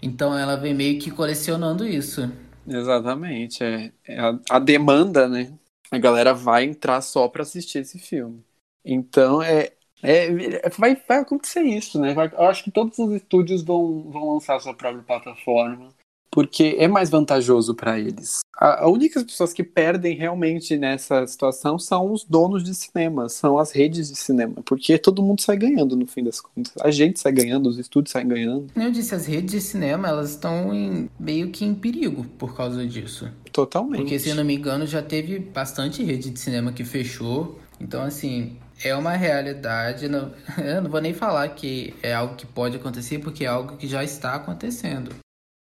[0.01, 2.31] Então ela vem meio que colecionando isso.
[2.67, 5.53] Exatamente, é, é a, a, demanda, né?
[5.91, 8.43] A galera vai entrar só para assistir esse filme.
[8.83, 9.71] Então é,
[10.05, 12.13] é vai, vai acontecer isso, né?
[12.13, 15.89] Vai, eu acho que todos os estúdios vão, vão lançar sua própria plataforma
[16.35, 18.41] porque é mais vantajoso para eles.
[18.57, 23.57] A, a única pessoas que perdem realmente nessa situação são os donos de cinema, são
[23.57, 26.73] as redes de cinema, porque todo mundo sai ganhando no fim das contas.
[26.81, 28.67] A gente sai ganhando, os estúdios saem ganhando.
[28.75, 32.85] Eu disse, as redes de cinema, elas estão em, meio que em perigo por causa
[32.85, 33.31] disso.
[33.53, 34.01] Totalmente.
[34.01, 37.57] Porque, se eu não me engano, já teve bastante rede de cinema que fechou.
[37.79, 40.07] Então, assim, é uma realidade.
[40.07, 40.33] Não,
[40.63, 43.87] eu não vou nem falar que é algo que pode acontecer, porque é algo que
[43.87, 45.15] já está acontecendo.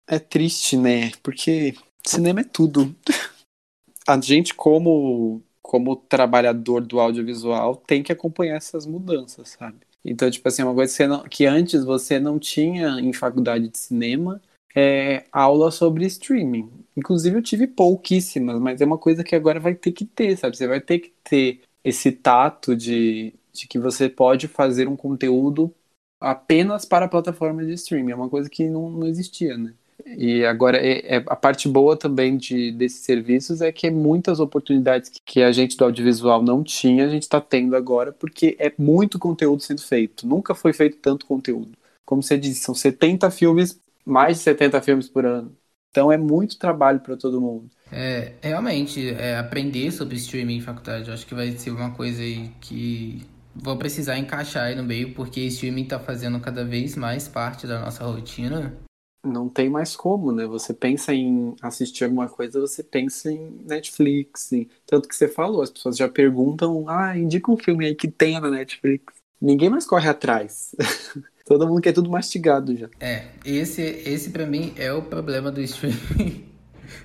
[0.06, 1.12] É triste, né?
[1.22, 1.74] Porque
[2.06, 2.94] cinema é tudo.
[4.06, 9.78] A gente, como, como trabalhador do audiovisual, tem que acompanhar essas mudanças, sabe?
[10.04, 13.78] Então, tipo assim, uma coisa que, não, que antes você não tinha em faculdade de
[13.78, 14.42] cinema
[14.76, 16.70] é aula sobre streaming.
[16.94, 20.56] Inclusive, eu tive pouquíssimas, mas é uma coisa que agora vai ter que ter, sabe?
[20.56, 25.74] Você vai ter que ter esse tato de, de que você pode fazer um conteúdo
[26.20, 28.12] apenas para a plataforma de streaming.
[28.12, 29.74] É uma coisa que não, não existia, né?
[30.06, 34.40] E agora, é, é, a parte boa também de, desses serviços é que é muitas
[34.40, 38.72] oportunidades que a gente do audiovisual não tinha, a gente está tendo agora, porque é
[38.78, 40.26] muito conteúdo sendo feito.
[40.26, 41.72] Nunca foi feito tanto conteúdo.
[42.04, 45.56] Como você disse, são 70 filmes, mais de 70 filmes por ano.
[45.90, 47.70] Então é muito trabalho para todo mundo.
[47.96, 52.20] É, realmente, é, aprender sobre streaming em faculdade, eu acho que vai ser uma coisa
[52.20, 53.22] aí que
[53.54, 57.80] vou precisar encaixar aí no meio, porque streaming está fazendo cada vez mais parte da
[57.80, 58.76] nossa rotina
[59.24, 60.46] não tem mais como, né?
[60.46, 64.52] Você pensa em assistir alguma coisa, você pensa em Netflix.
[64.52, 64.68] Em...
[64.86, 68.40] Tanto que você falou, as pessoas já perguntam, ah, indica um filme aí que tenha
[68.40, 69.14] na Netflix.
[69.40, 70.74] Ninguém mais corre atrás.
[71.46, 72.88] Todo mundo quer tudo mastigado já.
[72.98, 76.46] É, esse, esse para mim é o problema do streaming.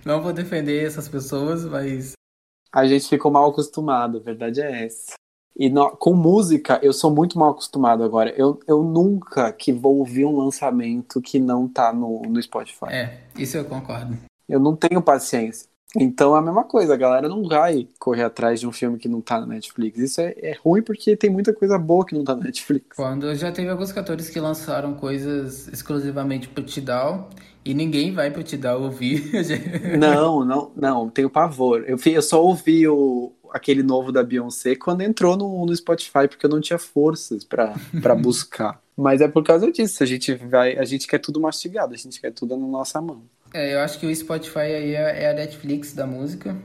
[0.06, 2.14] Não vou defender essas pessoas, mas.
[2.72, 5.14] A gente ficou mal acostumado, a verdade é essa.
[5.58, 8.34] E no, com música, eu sou muito mal acostumado agora.
[8.38, 12.86] Eu, eu nunca que vou ouvir um lançamento que não tá no, no Spotify.
[12.90, 14.18] É, isso eu concordo.
[14.48, 15.68] Eu não tenho paciência.
[15.98, 19.10] Então é a mesma coisa, a galera não vai correr atrás de um filme que
[19.10, 19.98] não tá na Netflix.
[19.98, 22.96] Isso é, é ruim porque tem muita coisa boa que não tá na Netflix.
[22.96, 27.30] Quando já teve alguns cantores que lançaram coisas exclusivamente pro Tidal
[27.64, 29.32] e ninguém vai pro Tidal ouvir.
[29.98, 31.84] não, não, não, tenho pavor.
[31.88, 36.46] Eu, eu só ouvi o, aquele novo da Beyoncé quando entrou no, no Spotify, porque
[36.46, 37.76] eu não tinha forças para
[38.16, 38.82] buscar.
[38.96, 42.20] Mas é por causa disso, a gente vai, a gente quer tudo mastigado, a gente
[42.20, 43.22] quer tudo na nossa mão.
[43.54, 46.56] É, eu acho que o Spotify aí é, é a Netflix da música.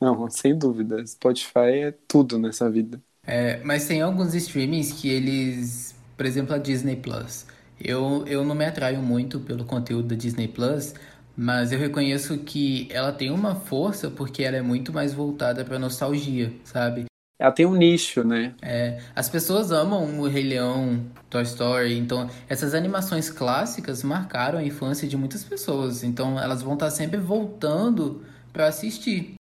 [0.00, 1.04] Não, sem dúvida.
[1.06, 3.00] Spotify é tudo nessa vida.
[3.26, 7.46] É, mas tem alguns streamings que eles, por exemplo, a Disney Plus.
[7.84, 10.94] Eu, eu não me atraio muito pelo conteúdo da Disney Plus,
[11.36, 15.78] mas eu reconheço que ela tem uma força porque ela é muito mais voltada para
[15.78, 17.04] nostalgia, sabe?
[17.38, 18.54] Ela tem um nicho, né?
[18.62, 24.64] É, as pessoas amam o Rei Leão, Toy Story, então essas animações clássicas marcaram a
[24.64, 29.34] infância de muitas pessoas, então elas vão estar sempre voltando para assistir.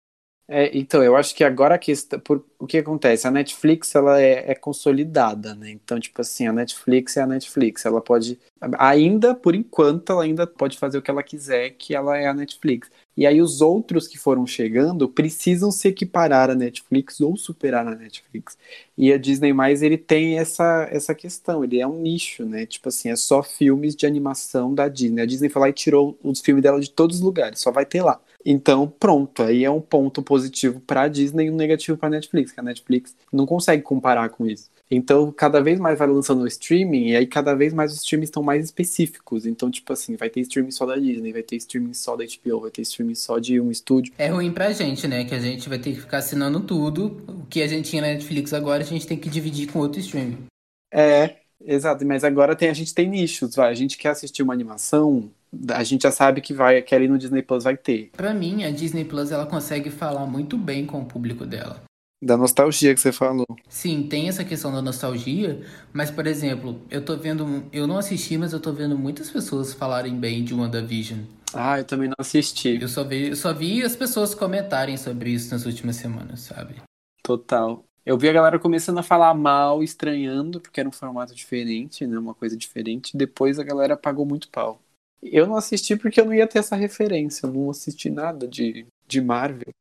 [0.46, 3.26] É, então, eu acho que agora questão, por, o que acontece?
[3.26, 5.72] A Netflix, ela é, é, consolidada, né?
[5.72, 8.38] Então, tipo assim, a Netflix é a Netflix, ela pode,
[8.78, 12.34] ainda, por enquanto, ela ainda pode fazer o que ela quiser, que ela é a
[12.34, 12.92] Netflix.
[13.16, 17.96] E aí os outros que foram chegando precisam se equiparar à Netflix ou superar a
[17.96, 18.58] Netflix.
[18.98, 22.66] E a Disney+, ele tem essa, essa questão, ele é um nicho, né?
[22.66, 25.22] Tipo assim, é só filmes de animação da Disney.
[25.22, 27.86] A Disney foi lá e tirou os filmes dela de todos os lugares, só vai
[27.86, 28.20] ter lá.
[28.46, 32.12] Então, pronto, aí é um ponto positivo para a Disney e um negativo para a
[32.12, 34.70] Netflix, que a Netflix não consegue comparar com isso.
[34.92, 38.28] Então, cada vez mais vai lançando o streaming, e aí cada vez mais os streams
[38.28, 39.46] estão mais específicos.
[39.46, 42.62] Então, tipo assim, vai ter streaming só da Disney, vai ter streaming só da HBO,
[42.62, 44.14] vai ter streaming só de um estúdio.
[44.18, 45.24] É ruim pra gente, né?
[45.26, 47.24] Que a gente vai ter que ficar assinando tudo.
[47.28, 50.00] O que a gente tinha na Netflix agora, a gente tem que dividir com outro
[50.00, 50.46] streaming.
[50.94, 52.06] É, exato.
[52.06, 53.72] Mas agora tem, a gente tem nichos, vai.
[53.72, 55.32] A gente quer assistir uma animação,
[55.72, 58.10] a gente já sabe que vai, que ali no Disney Plus vai ter.
[58.16, 61.82] Pra mim, a Disney Plus ela consegue falar muito bem com o público dela.
[62.22, 63.46] Da nostalgia que você falou.
[63.68, 68.38] Sim, tem essa questão da nostalgia, mas por exemplo, eu tô vendo, eu não assisti,
[68.38, 71.20] mas eu tô vendo muitas pessoas falarem bem de WandaVision.
[71.54, 72.80] Ah, eu também não assisti.
[72.82, 76.76] Eu só vi, eu só vi as pessoas comentarem sobre isso nas últimas semanas, sabe?
[77.22, 77.84] Total.
[78.06, 82.18] Eu vi a galera começando a falar mal, estranhando, porque era um formato diferente, né?
[82.18, 83.16] Uma coisa diferente.
[83.16, 84.80] Depois a galera pagou muito pau.
[85.24, 87.46] Eu não assisti porque eu não ia ter essa referência.
[87.46, 89.74] Eu não assisti nada de, de Marvel.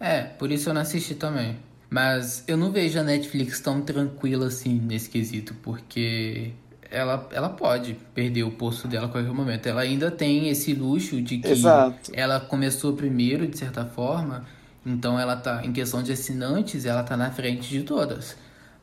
[0.00, 1.56] É, por isso eu não assisti também.
[1.90, 6.52] Mas eu não vejo a Netflix tão tranquila assim nesse quesito, porque
[6.90, 9.66] ela, ela pode perder o posto dela a qualquer momento.
[9.66, 12.10] Ela ainda tem esse luxo de que Exato.
[12.14, 14.46] ela começou primeiro, de certa forma,
[14.84, 18.36] então ela tá, em questão de assinantes, ela tá na frente de todas.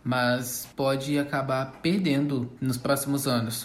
[0.04, 3.62] Mas pode acabar perdendo nos próximos anos.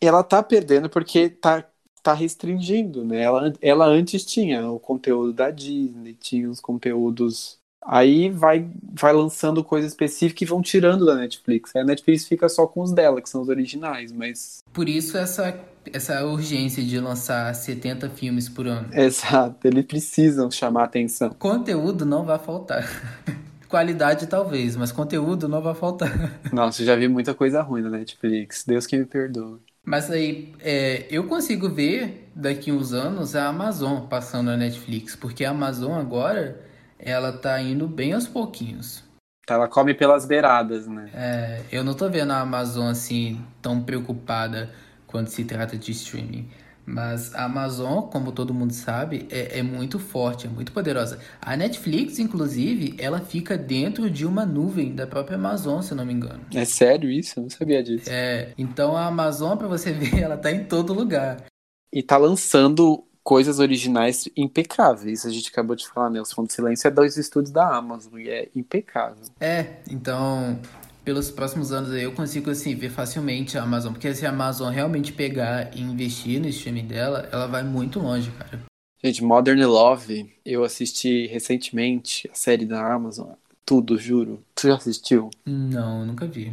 [0.00, 1.64] Ela tá perdendo porque tá,
[2.02, 3.22] tá restringindo, né?
[3.22, 9.64] Ela, ela antes tinha o conteúdo da Disney, tinha os conteúdos Aí vai, vai lançando
[9.64, 11.74] coisa específica e vão tirando da Netflix.
[11.74, 14.62] Aí a Netflix fica só com os dela, que são os originais, mas.
[14.72, 15.58] Por isso essa,
[15.90, 18.88] essa urgência de lançar 70 filmes por ano.
[18.92, 21.30] Exato, eles precisam chamar atenção.
[21.30, 22.86] Conteúdo não vai faltar.
[23.66, 26.40] Qualidade talvez, mas conteúdo não vai faltar.
[26.52, 28.64] Nossa, já vi muita coisa ruim na Netflix.
[28.66, 29.60] Deus que me perdoe.
[29.90, 35.44] Mas aí, é, eu consigo ver daqui uns anos a Amazon passando na Netflix, porque
[35.44, 36.60] a Amazon agora
[36.96, 39.02] ela tá indo bem aos pouquinhos.
[39.48, 41.10] Ela come pelas beiradas, né?
[41.12, 44.70] É, eu não tô vendo a Amazon assim tão preocupada
[45.08, 46.48] quando se trata de streaming.
[46.86, 51.18] Mas a Amazon, como todo mundo sabe, é, é, muito forte, é muito poderosa.
[51.40, 56.04] A Netflix, inclusive, ela fica dentro de uma nuvem da própria Amazon, se eu não
[56.04, 56.40] me engano.
[56.54, 57.38] É sério isso?
[57.38, 58.08] Eu não sabia disso.
[58.10, 61.44] É, então a Amazon, para você ver, ela tá em todo lugar.
[61.92, 65.24] E tá lançando coisas originais impecáveis.
[65.26, 66.20] A gente acabou de falar, né?
[66.20, 69.22] O Som do Silêncio é dois estúdios da Amazon e é impecável.
[69.38, 70.58] É, então
[71.04, 74.72] pelos próximos anos aí eu consigo assim ver facilmente a Amazon, porque se a Amazon
[74.72, 78.60] realmente pegar e investir no streaming dela, ela vai muito longe, cara.
[79.02, 83.32] Gente, Modern Love, eu assisti recentemente a série da Amazon,
[83.64, 84.42] tudo, juro.
[84.54, 85.30] Tu já assistiu?
[85.46, 86.52] Não, nunca vi.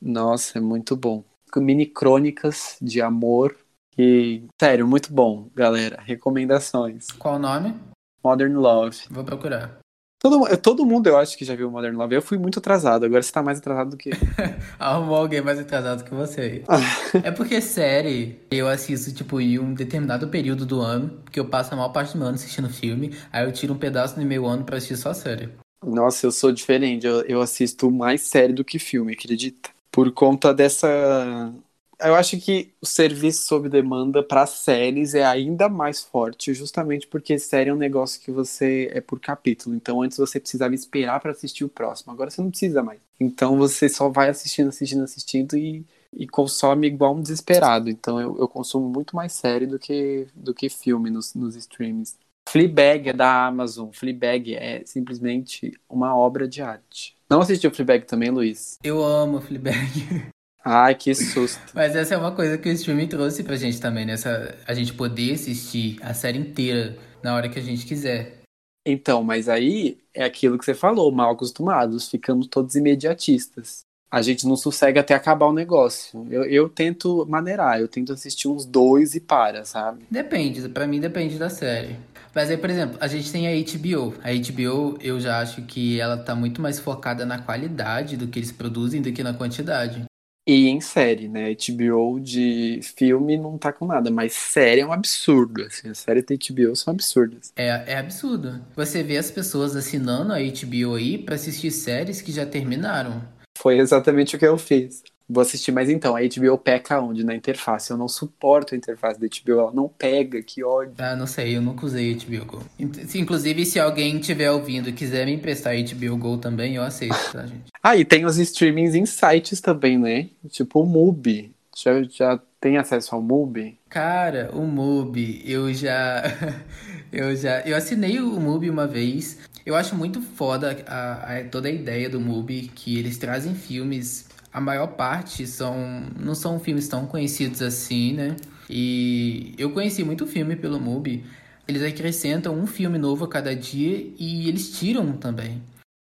[0.00, 1.24] Nossa, é muito bom.
[1.56, 3.56] Mini crônicas de amor
[3.98, 6.00] e, sério, muito bom, galera.
[6.00, 7.06] Recomendações.
[7.18, 7.74] Qual o nome?
[8.22, 8.98] Modern Love.
[9.10, 9.78] Vou procurar.
[10.18, 12.16] Todo, todo mundo eu acho que já viu Modern Love.
[12.16, 14.10] Eu fui muito atrasado, agora você tá mais atrasado do que.
[14.78, 16.64] Arrumou alguém mais atrasado que você.
[17.22, 21.72] é porque série eu assisto, tipo, em um determinado período do ano, porque eu passo
[21.72, 24.44] a maior parte do meu ano assistindo filme, aí eu tiro um pedaço do meu
[24.46, 25.50] ano pra assistir só série.
[25.84, 27.06] Nossa, eu sou diferente.
[27.06, 29.70] Eu, eu assisto mais série do que filme, acredita?
[29.92, 31.52] Por conta dessa
[32.00, 37.38] eu acho que o serviço sob demanda para séries é ainda mais forte, justamente porque
[37.38, 39.74] série é um negócio que você é por capítulo.
[39.74, 43.00] Então antes você precisava esperar para assistir o próximo, agora você não precisa mais.
[43.18, 47.90] Então você só vai assistindo, assistindo, assistindo e, e consome igual um desesperado.
[47.90, 52.16] Então eu, eu consumo muito mais série do que, do que filme nos, nos streams.
[52.48, 53.90] Fleabag é da Amazon.
[53.92, 57.14] Fleabag é simplesmente uma obra de arte.
[57.28, 58.78] Não assistiu Fleabag também, Luiz?
[58.82, 60.30] Eu amo Fleabag.
[60.64, 61.60] Ai, que susto.
[61.74, 64.14] Mas essa é uma coisa que o streaming trouxe pra gente também, né?
[64.14, 68.38] Essa, a gente poder assistir a série inteira na hora que a gente quiser.
[68.86, 73.80] Então, mas aí é aquilo que você falou, mal acostumados, ficando todos imediatistas.
[74.10, 76.26] A gente não sossega até acabar o negócio.
[76.30, 80.06] Eu, eu tento maneirar, eu tento assistir uns dois e para, sabe?
[80.10, 81.96] Depende, para mim depende da série.
[82.34, 84.14] Mas aí, por exemplo, a gente tem a HBO.
[84.22, 88.38] A HBO, eu já acho que ela tá muito mais focada na qualidade do que
[88.38, 90.07] eles produzem do que na quantidade.
[90.50, 91.50] E em série, né?
[91.50, 95.62] HBO de filme não tá com nada, mas série é um absurdo.
[95.62, 97.52] Assim, as séries da HBO são absurdas.
[97.54, 98.58] É, é absurdo.
[98.74, 103.22] Você vê as pessoas assinando a HBO aí pra assistir séries que já terminaram.
[103.58, 105.02] Foi exatamente o que eu fiz.
[105.28, 107.22] Vou assistir, mas então, a HBO peca onde?
[107.22, 107.90] Na interface.
[107.90, 110.94] Eu não suporto a interface da HBO, ela não pega, que ódio.
[110.98, 112.62] Ah, não sei, eu nunca usei HBO Go.
[112.78, 117.46] Inclusive, se alguém estiver ouvindo e quiser me emprestar HBO Go também, eu aceito, tá,
[117.46, 117.64] gente?
[117.82, 120.30] ah, e tem os streamings em sites também, né?
[120.48, 121.52] Tipo o Mubi.
[121.80, 123.78] Já, já Tem acesso ao MUBI?
[123.88, 126.24] Cara, o MUBI, eu já.
[127.12, 127.60] eu já.
[127.60, 129.38] Eu assinei o MUBI uma vez.
[129.64, 134.27] Eu acho muito foda a, a, toda a ideia do MUBI, que eles trazem filmes.
[134.52, 135.76] A maior parte são.
[136.18, 138.36] não são filmes tão conhecidos assim, né?
[138.68, 141.24] E eu conheci muito filme pelo MUBI.
[141.66, 145.62] Eles acrescentam um filme novo a cada dia e eles tiram também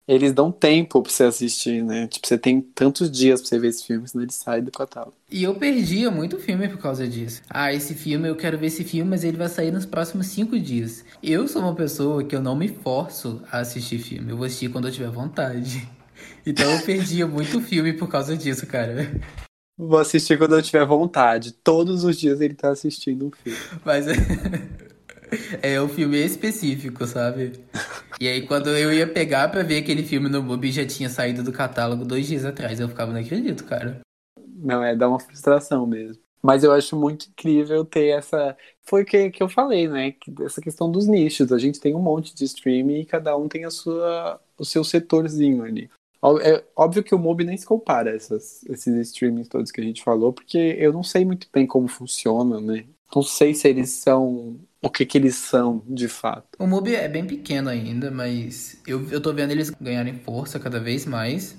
[0.08, 2.06] eles dão tempo pra você assistir, né?
[2.06, 5.12] Tipo, você tem tantos dias pra você ver esse filme, senão ele sai do catálogo.
[5.30, 7.42] E eu perdia muito filme por causa disso.
[7.50, 10.58] Ah, esse filme, eu quero ver esse filme, mas ele vai sair nos próximos cinco
[10.58, 11.04] dias.
[11.22, 14.30] Eu sou uma pessoa que eu não me forço a assistir filme.
[14.30, 15.86] Eu vou assistir quando eu tiver vontade.
[16.46, 19.10] Então eu perdia muito filme por causa disso, cara.
[19.76, 21.52] Vou assistir quando eu tiver vontade.
[21.52, 23.58] Todos os dias ele tá assistindo um filme.
[23.84, 24.06] Mas
[25.62, 27.52] é um filme específico, sabe?
[28.20, 31.44] E aí, quando eu ia pegar pra ver aquele filme no MUBI, já tinha saído
[31.44, 32.80] do catálogo dois dias atrás.
[32.80, 34.00] Eu ficava, não acredito, cara.
[34.56, 36.20] Não, é, dá uma frustração mesmo.
[36.42, 38.56] Mas eu acho muito incrível ter essa.
[38.82, 40.14] Foi o que, que eu falei, né?
[40.44, 41.52] Essa questão dos nichos.
[41.52, 44.82] A gente tem um monte de streaming e cada um tem a sua, o seu
[44.82, 45.90] setorzinho ali.
[46.42, 49.84] É óbvio que o MUBI nem se compara a essas, esses streamings todos que a
[49.84, 52.84] gente falou, porque eu não sei muito bem como funciona, né?
[53.14, 56.46] Não sei se eles são o que, que eles são de fato.
[56.58, 60.78] O MUBI é bem pequeno ainda, mas eu, eu tô vendo eles ganharem força cada
[60.78, 61.56] vez mais.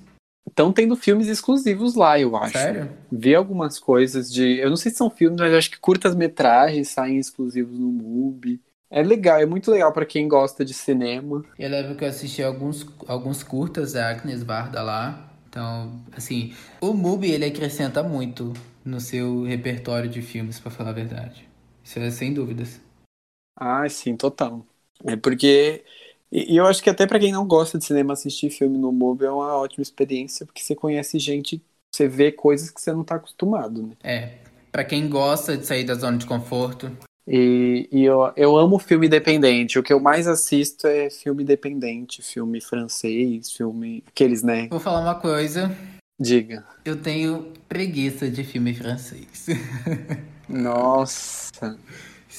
[0.47, 2.57] Estão tendo filmes exclusivos lá, eu acho.
[2.57, 2.89] Sério?
[3.12, 4.57] Vi algumas coisas de.
[4.57, 8.60] Eu não sei se são filmes, mas acho que curtas-metragens saem exclusivos no MUBI.
[8.92, 11.44] É legal, é muito legal para quem gosta de cinema.
[11.58, 15.32] Eu lembro que eu assisti alguns, alguns curtas da Agnes Varda lá.
[15.48, 20.94] Então, assim, o MUBI ele acrescenta muito no seu repertório de filmes, para falar a
[20.94, 21.48] verdade.
[21.84, 22.82] Isso é sem dúvidas.
[23.56, 24.66] Ah, sim, total.
[25.06, 25.84] É porque.
[26.32, 29.26] E eu acho que até para quem não gosta de cinema, assistir filme no MUBI
[29.26, 31.62] é uma ótima experiência, porque você conhece gente,
[31.92, 33.96] você vê coisas que você não tá acostumado, né?
[34.04, 34.38] É.
[34.72, 36.96] Pra quem gosta de sair da zona de conforto.
[37.32, 39.78] E, e eu, eu amo filme independente.
[39.78, 44.04] O que eu mais assisto é filme independente, filme francês, filme.
[44.08, 44.68] Aqueles, né?
[44.72, 45.72] Vou falar uma coisa.
[46.20, 46.66] Diga.
[46.84, 49.46] Eu tenho preguiça de filme francês.
[50.50, 51.78] Nossa.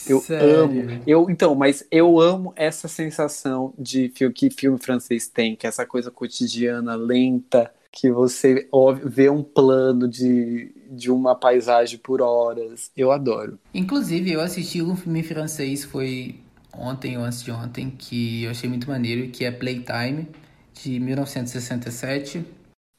[0.09, 0.55] Eu Sério?
[0.57, 1.03] amo.
[1.07, 5.69] Eu, então, mas eu amo essa sensação de filme, que filme francês tem, que é
[5.69, 8.69] essa coisa cotidiana, lenta, que você
[9.05, 12.91] vê um plano de, de uma paisagem por horas.
[12.97, 13.59] Eu adoro.
[13.75, 16.41] Inclusive, eu assisti um filme francês, foi
[16.73, 20.29] ontem ou antes de ontem, que eu achei muito maneiro, que é Playtime,
[20.73, 22.45] de 1967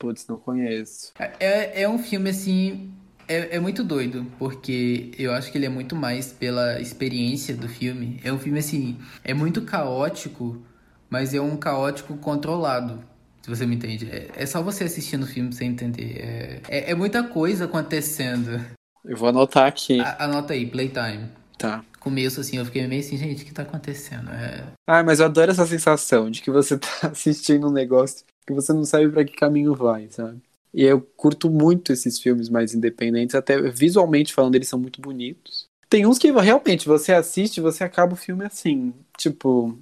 [0.02, 1.14] Putz, não conheço.
[1.40, 2.92] É, é um filme assim.
[3.28, 7.70] É, é muito doido, porque eu acho que ele é muito mais pela experiência do
[7.70, 8.20] filme.
[8.24, 8.98] É um filme assim.
[9.24, 10.60] É muito caótico,
[11.08, 13.00] mas é um caótico controlado.
[13.42, 14.10] Se você me entende.
[14.10, 16.20] É, é só você assistindo o filme pra você entender.
[16.20, 18.64] É, é, é, muita coisa acontecendo.
[19.04, 20.00] Eu vou anotar aqui.
[20.00, 21.30] A, anota aí, Playtime.
[21.58, 21.84] Tá.
[22.00, 24.30] Começo assim, eu fiquei meio assim, gente, o que tá acontecendo?
[24.32, 24.66] É...
[24.88, 28.74] Ah, mas eu adoro essa sensação de que você tá assistindo um negócio que você
[28.74, 30.42] não sabe para que caminho vai, sabe?
[30.74, 35.66] E eu curto muito esses filmes mais independentes, até visualmente falando, eles são muito bonitos.
[35.90, 39.78] Tem uns que realmente você assiste e você acaba o filme assim, tipo,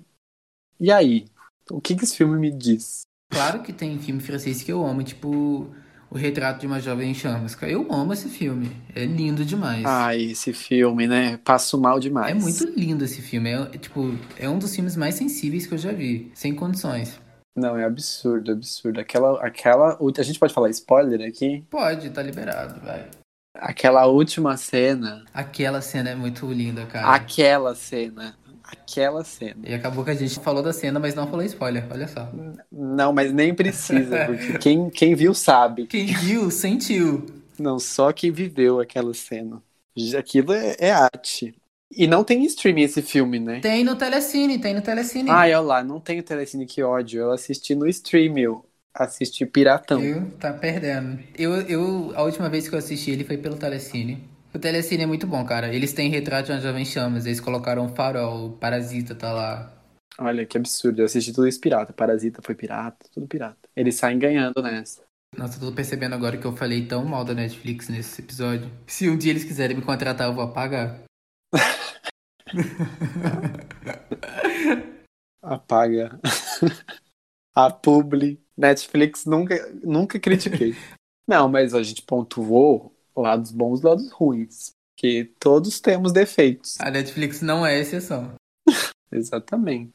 [0.80, 1.28] e aí?
[1.70, 3.02] O que, que esse filme me diz?
[3.30, 5.68] Claro que tem filme francês que eu amo, tipo
[6.10, 7.56] O Retrato de uma Jovem em Chamas.
[7.62, 8.72] Eu amo esse filme.
[8.96, 9.84] É lindo demais.
[9.86, 11.38] Ah, esse filme, né?
[11.38, 12.32] Passo mal demais.
[12.32, 13.52] É muito lindo esse filme.
[13.52, 16.32] É, tipo, é um dos filmes mais sensíveis que eu já vi.
[16.34, 17.20] Sem condições.
[17.56, 19.00] Não, é absurdo, absurdo.
[19.00, 19.98] Aquela, aquela.
[20.18, 21.64] A gente pode falar spoiler aqui?
[21.70, 23.08] Pode, tá liberado, vai.
[23.54, 25.26] Aquela última cena.
[25.34, 27.14] Aquela cena é muito linda, cara.
[27.14, 28.36] Aquela cena.
[28.72, 29.62] Aquela cena.
[29.68, 32.32] E acabou que a gente falou da cena, mas não falou spoiler, olha só.
[32.72, 35.88] Não, mas nem precisa, porque quem, quem viu sabe.
[35.88, 37.26] Quem viu, sentiu.
[37.58, 39.62] Não, só quem viveu aquela cena.
[40.18, 41.54] Aquilo é, é arte.
[41.92, 43.60] E não tem streaming esse filme, né?
[43.60, 45.30] Tem no Telecine, tem no Telecine.
[45.30, 47.22] Ah, olha lá, não tem o Telecine, que ódio.
[47.22, 48.64] Eu assisti no stream, eu
[48.94, 50.02] assisti Piratão.
[50.02, 51.20] Eu, tá perdendo.
[51.38, 54.24] Eu, eu, a última vez que eu assisti ele foi pelo Telecine.
[54.54, 55.74] O Telecine é muito bom, cara.
[55.74, 59.72] Eles têm retrato de uma jovem chamas, eles colocaram farol, Parasita tá lá.
[60.18, 61.02] Olha, que absurdo.
[61.02, 61.94] Eu assisti tudo isso pirata.
[61.94, 63.70] Parasita foi pirata, tudo pirata.
[63.76, 65.04] Eles saem ganhando nessa.
[65.38, 68.70] Nossa, eu tô percebendo agora que eu falei tão mal da Netflix nesse episódio.
[68.88, 71.04] Se um dia eles quiserem me contratar, eu vou apagar.
[75.42, 76.20] Apaga.
[77.56, 78.42] A publi.
[78.58, 80.76] Netflix nunca, nunca critiquei.
[81.28, 84.72] Não, mas a gente pontuou lados bons e lados ruins.
[84.98, 86.76] Que todos temos defeitos.
[86.80, 88.34] A Netflix não é exceção.
[89.12, 89.92] Exatamente.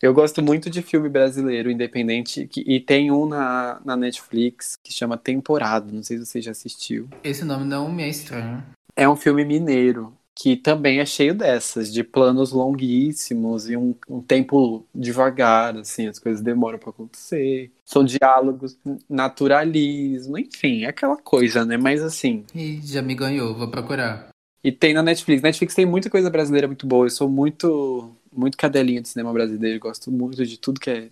[0.00, 4.92] Eu gosto muito de filme brasileiro independente que, e tem um na, na Netflix que
[4.92, 5.90] chama Temporada.
[5.90, 7.08] Não sei se você já assistiu.
[7.22, 8.64] Esse nome não me é estranho.
[8.94, 14.20] É um filme mineiro que também é cheio dessas, de planos longuíssimos e um, um
[14.20, 17.72] tempo devagar, assim, as coisas demoram para acontecer.
[17.84, 18.78] São diálogos,
[19.10, 21.76] naturalismo, enfim, é aquela coisa, né?
[21.76, 22.44] Mas assim.
[22.54, 24.28] E já me ganhou, vou procurar.
[24.62, 25.42] E tem na Netflix.
[25.42, 27.06] Netflix tem muita coisa brasileira muito boa.
[27.06, 29.80] Eu sou muito, muito cadelinha de cinema brasileiro.
[29.80, 31.08] Gosto muito de tudo que é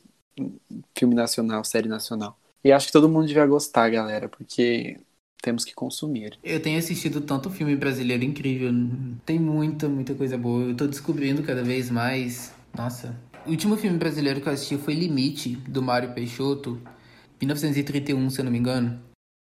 [0.97, 2.39] filme nacional, série nacional.
[2.63, 4.99] E acho que todo mundo devia gostar, galera, porque
[5.47, 6.37] temos que consumir.
[6.43, 8.69] Eu tenho assistido tanto filme brasileiro incrível.
[9.25, 10.65] Tem muita, muita coisa boa.
[10.65, 12.53] Eu tô descobrindo cada vez mais.
[12.77, 13.15] Nossa.
[13.47, 16.83] O último filme brasileiro que eu assisti foi Limite, do Mário Peixoto.
[17.41, 19.01] 1931, se eu não me engano.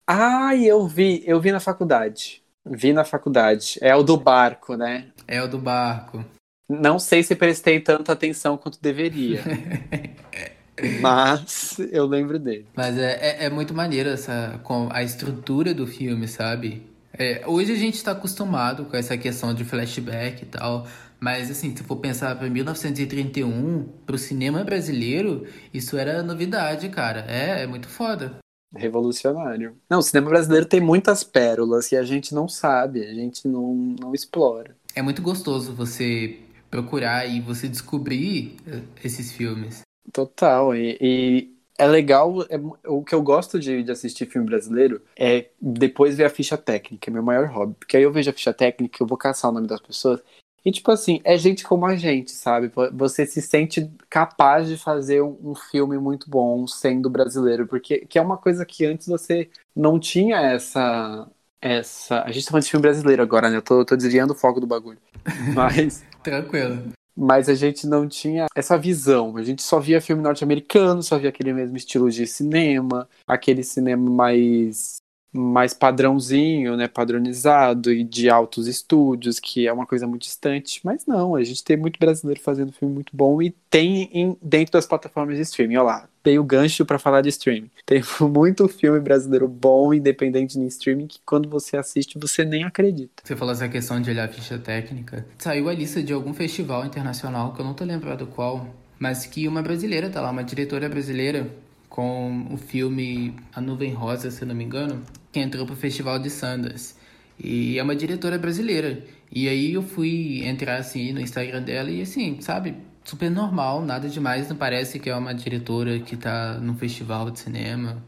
[0.04, 2.42] Ah, eu vi, eu vi na faculdade.
[2.66, 3.78] Vi na faculdade.
[3.80, 5.12] É o do barco, né?
[5.28, 6.24] É o do barco.
[6.68, 9.44] Não sei se prestei tanta atenção quanto deveria.
[11.00, 12.66] Mas eu lembro dele.
[12.74, 16.82] Mas é, é, é, muito maneiro essa, com a estrutura do filme, sabe?
[17.12, 20.86] É, hoje a gente está acostumado com essa questão de flashback e tal.
[21.20, 27.24] Mas, assim, se for pensar para 1931, para o cinema brasileiro, isso era novidade, cara.
[27.28, 28.38] É, é muito foda.
[28.76, 29.76] Revolucionário.
[29.88, 33.72] Não, o cinema brasileiro tem muitas pérolas que a gente não sabe, a gente não,
[34.00, 34.76] não explora.
[34.94, 39.83] É muito gostoso você procurar e você descobrir eh, esses filmes.
[40.12, 45.02] Total, e, e é legal, é, o que eu gosto de, de, assistir filme brasileiro
[45.16, 47.74] é depois ver a ficha técnica, é meu maior hobby.
[47.78, 50.20] Porque aí eu vejo a ficha técnica, eu vou caçar o nome das pessoas.
[50.64, 52.72] E, tipo assim, é gente como a gente, sabe?
[52.92, 57.66] Você se sente capaz de fazer um, um filme muito bom sendo brasileiro.
[57.66, 61.28] Porque que é uma coisa que antes você não tinha essa.
[61.60, 62.22] essa...
[62.22, 63.58] A gente tá falando de filme brasileiro agora, né?
[63.58, 64.98] Eu tô, tô desviando o foco do bagulho.
[65.54, 66.02] Mas.
[66.22, 69.36] Tranquilo mas a gente não tinha essa visão.
[69.36, 74.10] A gente só via filme norte-americano, só via aquele mesmo estilo de cinema, aquele cinema
[74.10, 75.03] mais
[75.34, 81.04] mais padrãozinho, né, padronizado e de altos estúdios, que é uma coisa muito distante, mas
[81.06, 84.86] não, a gente tem muito brasileiro fazendo filme muito bom e tem em, dentro das
[84.86, 87.70] plataformas de streaming, olha lá, tem o gancho para falar de streaming.
[87.84, 93.22] Tem muito filme brasileiro bom, independente em streaming, que quando você assiste você nem acredita.
[93.22, 95.26] Você falou essa questão de olhar a ficha técnica.
[95.36, 98.66] Saiu a lista de algum festival internacional, que eu não tô lembrado qual,
[98.98, 101.46] mas que uma brasileira tá lá, uma diretora brasileira,
[101.90, 105.02] com o filme A Nuvem Rosa, se não me engano,
[105.34, 106.94] que entrou pro Festival de Sundance.
[107.36, 109.02] E é uma diretora brasileira.
[109.30, 114.08] E aí eu fui entrar assim no Instagram dela e assim, sabe, super normal, nada
[114.08, 118.00] demais, não parece que é uma diretora que tá num festival de cinema.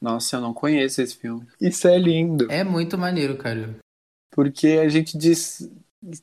[0.00, 1.46] Nossa, eu não conheço esse filme.
[1.60, 2.50] Isso é lindo.
[2.50, 3.76] É muito maneiro, cara.
[4.32, 5.70] Porque a gente diz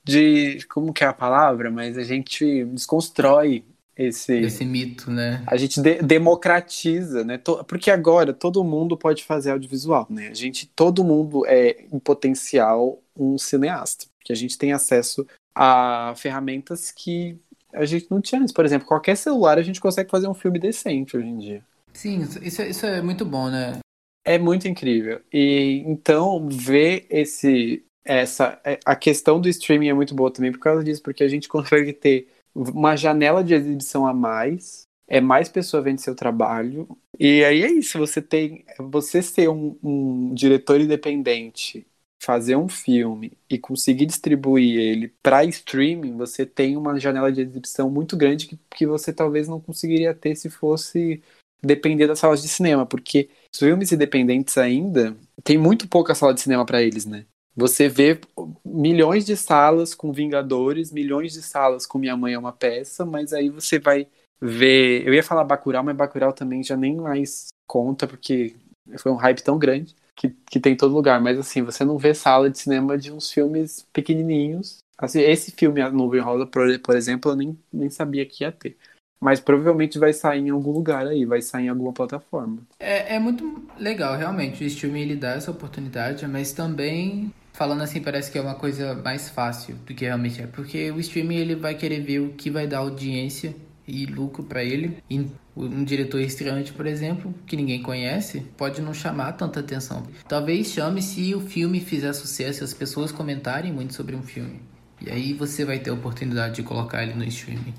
[0.04, 3.64] de como que é a palavra, mas a gente desconstrói
[4.00, 5.44] esse esse mito, né?
[5.46, 7.38] A gente de democratiza, né?
[7.68, 10.30] Porque agora todo mundo pode fazer audiovisual, né?
[10.30, 16.14] A gente todo mundo é em potencial um cineasta, porque a gente tem acesso a
[16.16, 17.38] ferramentas que
[17.74, 18.54] a gente não tinha antes.
[18.54, 21.62] Por exemplo, qualquer celular a gente consegue fazer um filme decente hoje em dia.
[21.94, 23.80] Sim, isso, isso é muito bom, né?
[24.26, 25.20] É muito incrível.
[25.34, 30.84] E então ver esse essa a questão do streaming é muito boa também por causa
[30.86, 32.30] disso, porque a gente consegue ter
[32.60, 36.88] uma janela de exibição a mais, é mais pessoa vendo seu trabalho.
[37.20, 38.66] E aí é isso, você tem.
[38.80, 41.88] Você ser um, um diretor independente,
[42.22, 47.90] fazer um filme e conseguir distribuir ele para streaming, você tem uma janela de exibição
[47.90, 51.22] muito grande que, que você talvez não conseguiria ter se fosse
[51.62, 56.42] depender das salas de cinema, porque os filmes independentes ainda tem muito pouca sala de
[56.42, 57.26] cinema para eles, né?
[57.56, 58.20] Você vê
[58.64, 63.34] milhões de salas com Vingadores, milhões de salas com Minha Mãe é uma Peça, mas
[63.34, 64.08] aí você vai
[64.42, 65.06] ver.
[65.06, 68.56] Eu ia falar Bacurau, mas Bacurau também já nem mais conta, porque
[68.98, 71.20] foi um hype tão grande que, que tem em todo lugar.
[71.22, 74.78] Mas assim, você não vê sala de cinema de uns filmes pequenininhos.
[74.98, 78.78] Assim, esse filme, A Nuvem Rosa, por, exemplo, eu nem, nem sabia que ia ter.
[79.20, 82.60] Mas provavelmente vai sair em algum lugar aí, vai sair em alguma plataforma.
[82.80, 84.64] É, é muito legal, realmente.
[84.64, 88.96] O streaming ele dá essa oportunidade, mas também falando assim parece que é uma coisa
[88.96, 92.50] mais fácil do que realmente é, porque o streaming ele vai querer ver o que
[92.50, 93.54] vai dar audiência
[93.86, 94.98] e lucro para ele.
[95.10, 100.04] E um diretor estreante, por exemplo, que ninguém conhece, pode não chamar tanta atenção.
[100.28, 104.62] Talvez chame se o filme fizer sucesso e as pessoas comentarem muito sobre um filme.
[105.02, 107.74] E aí você vai ter a oportunidade de colocar ele no streaming.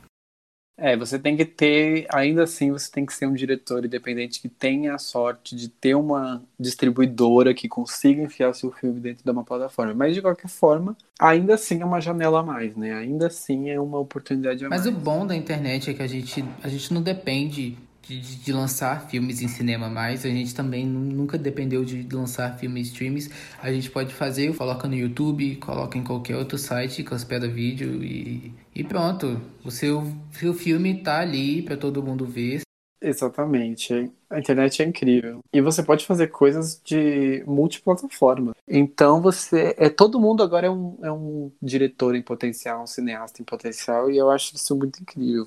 [0.80, 4.48] É, você tem que ter, ainda assim, você tem que ser um diretor independente que
[4.48, 9.44] tenha a sorte de ter uma distribuidora que consiga enfiar seu filme dentro de uma
[9.44, 9.92] plataforma.
[9.92, 12.94] Mas de qualquer forma, ainda assim é uma janela a mais, né?
[12.94, 14.94] Ainda assim é uma oportunidade a Mas mais.
[14.94, 17.76] Mas o bom da internet é que a gente, a gente não depende
[18.18, 20.24] de, de, lançar filmes em cinema mais.
[20.24, 23.30] A gente também nunca dependeu de lançar filmes streams.
[23.62, 28.02] A gente pode fazer, coloca no YouTube, coloca em qualquer outro site que hospeda vídeo
[28.02, 29.40] e, e pronto.
[29.64, 30.02] O seu,
[30.32, 32.62] seu filme tá ali para todo mundo ver.
[33.02, 34.12] Exatamente.
[34.28, 35.38] A internet é incrível.
[35.52, 38.52] E você pode fazer coisas de multiplataforma.
[38.68, 39.74] Então você.
[39.78, 44.10] É, todo mundo agora é um, é um diretor em potencial, um cineasta em potencial,
[44.10, 45.46] e eu acho isso muito incrível.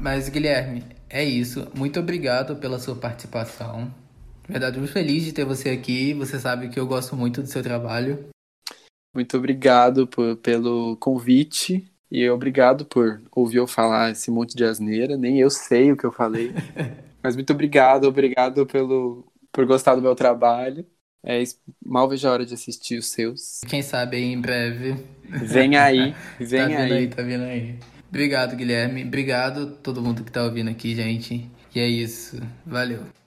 [0.00, 1.70] Mas, Guilherme, é isso.
[1.74, 3.92] Muito obrigado pela sua participação.
[4.48, 6.14] Na verdade, muito feliz de ter você aqui.
[6.14, 8.30] Você sabe que eu gosto muito do seu trabalho.
[9.14, 11.86] Muito obrigado por, pelo convite.
[12.10, 15.18] E obrigado por ouvir eu falar esse monte de asneira.
[15.18, 16.52] Nem eu sei o que eu falei.
[17.22, 20.86] Mas muito obrigado, obrigado pelo, por gostar do meu trabalho.
[21.22, 21.42] É,
[21.84, 23.60] mal vejo a hora de assistir os seus.
[23.68, 24.96] Quem sabe aí em breve.
[25.28, 26.92] Vem aí, vem tá aí.
[26.92, 27.08] aí.
[27.08, 27.78] Tá vindo aí.
[28.10, 29.04] Obrigado, Guilherme.
[29.04, 31.48] Obrigado todo mundo que tá ouvindo aqui, gente.
[31.72, 32.40] E é isso.
[32.66, 33.19] Valeu.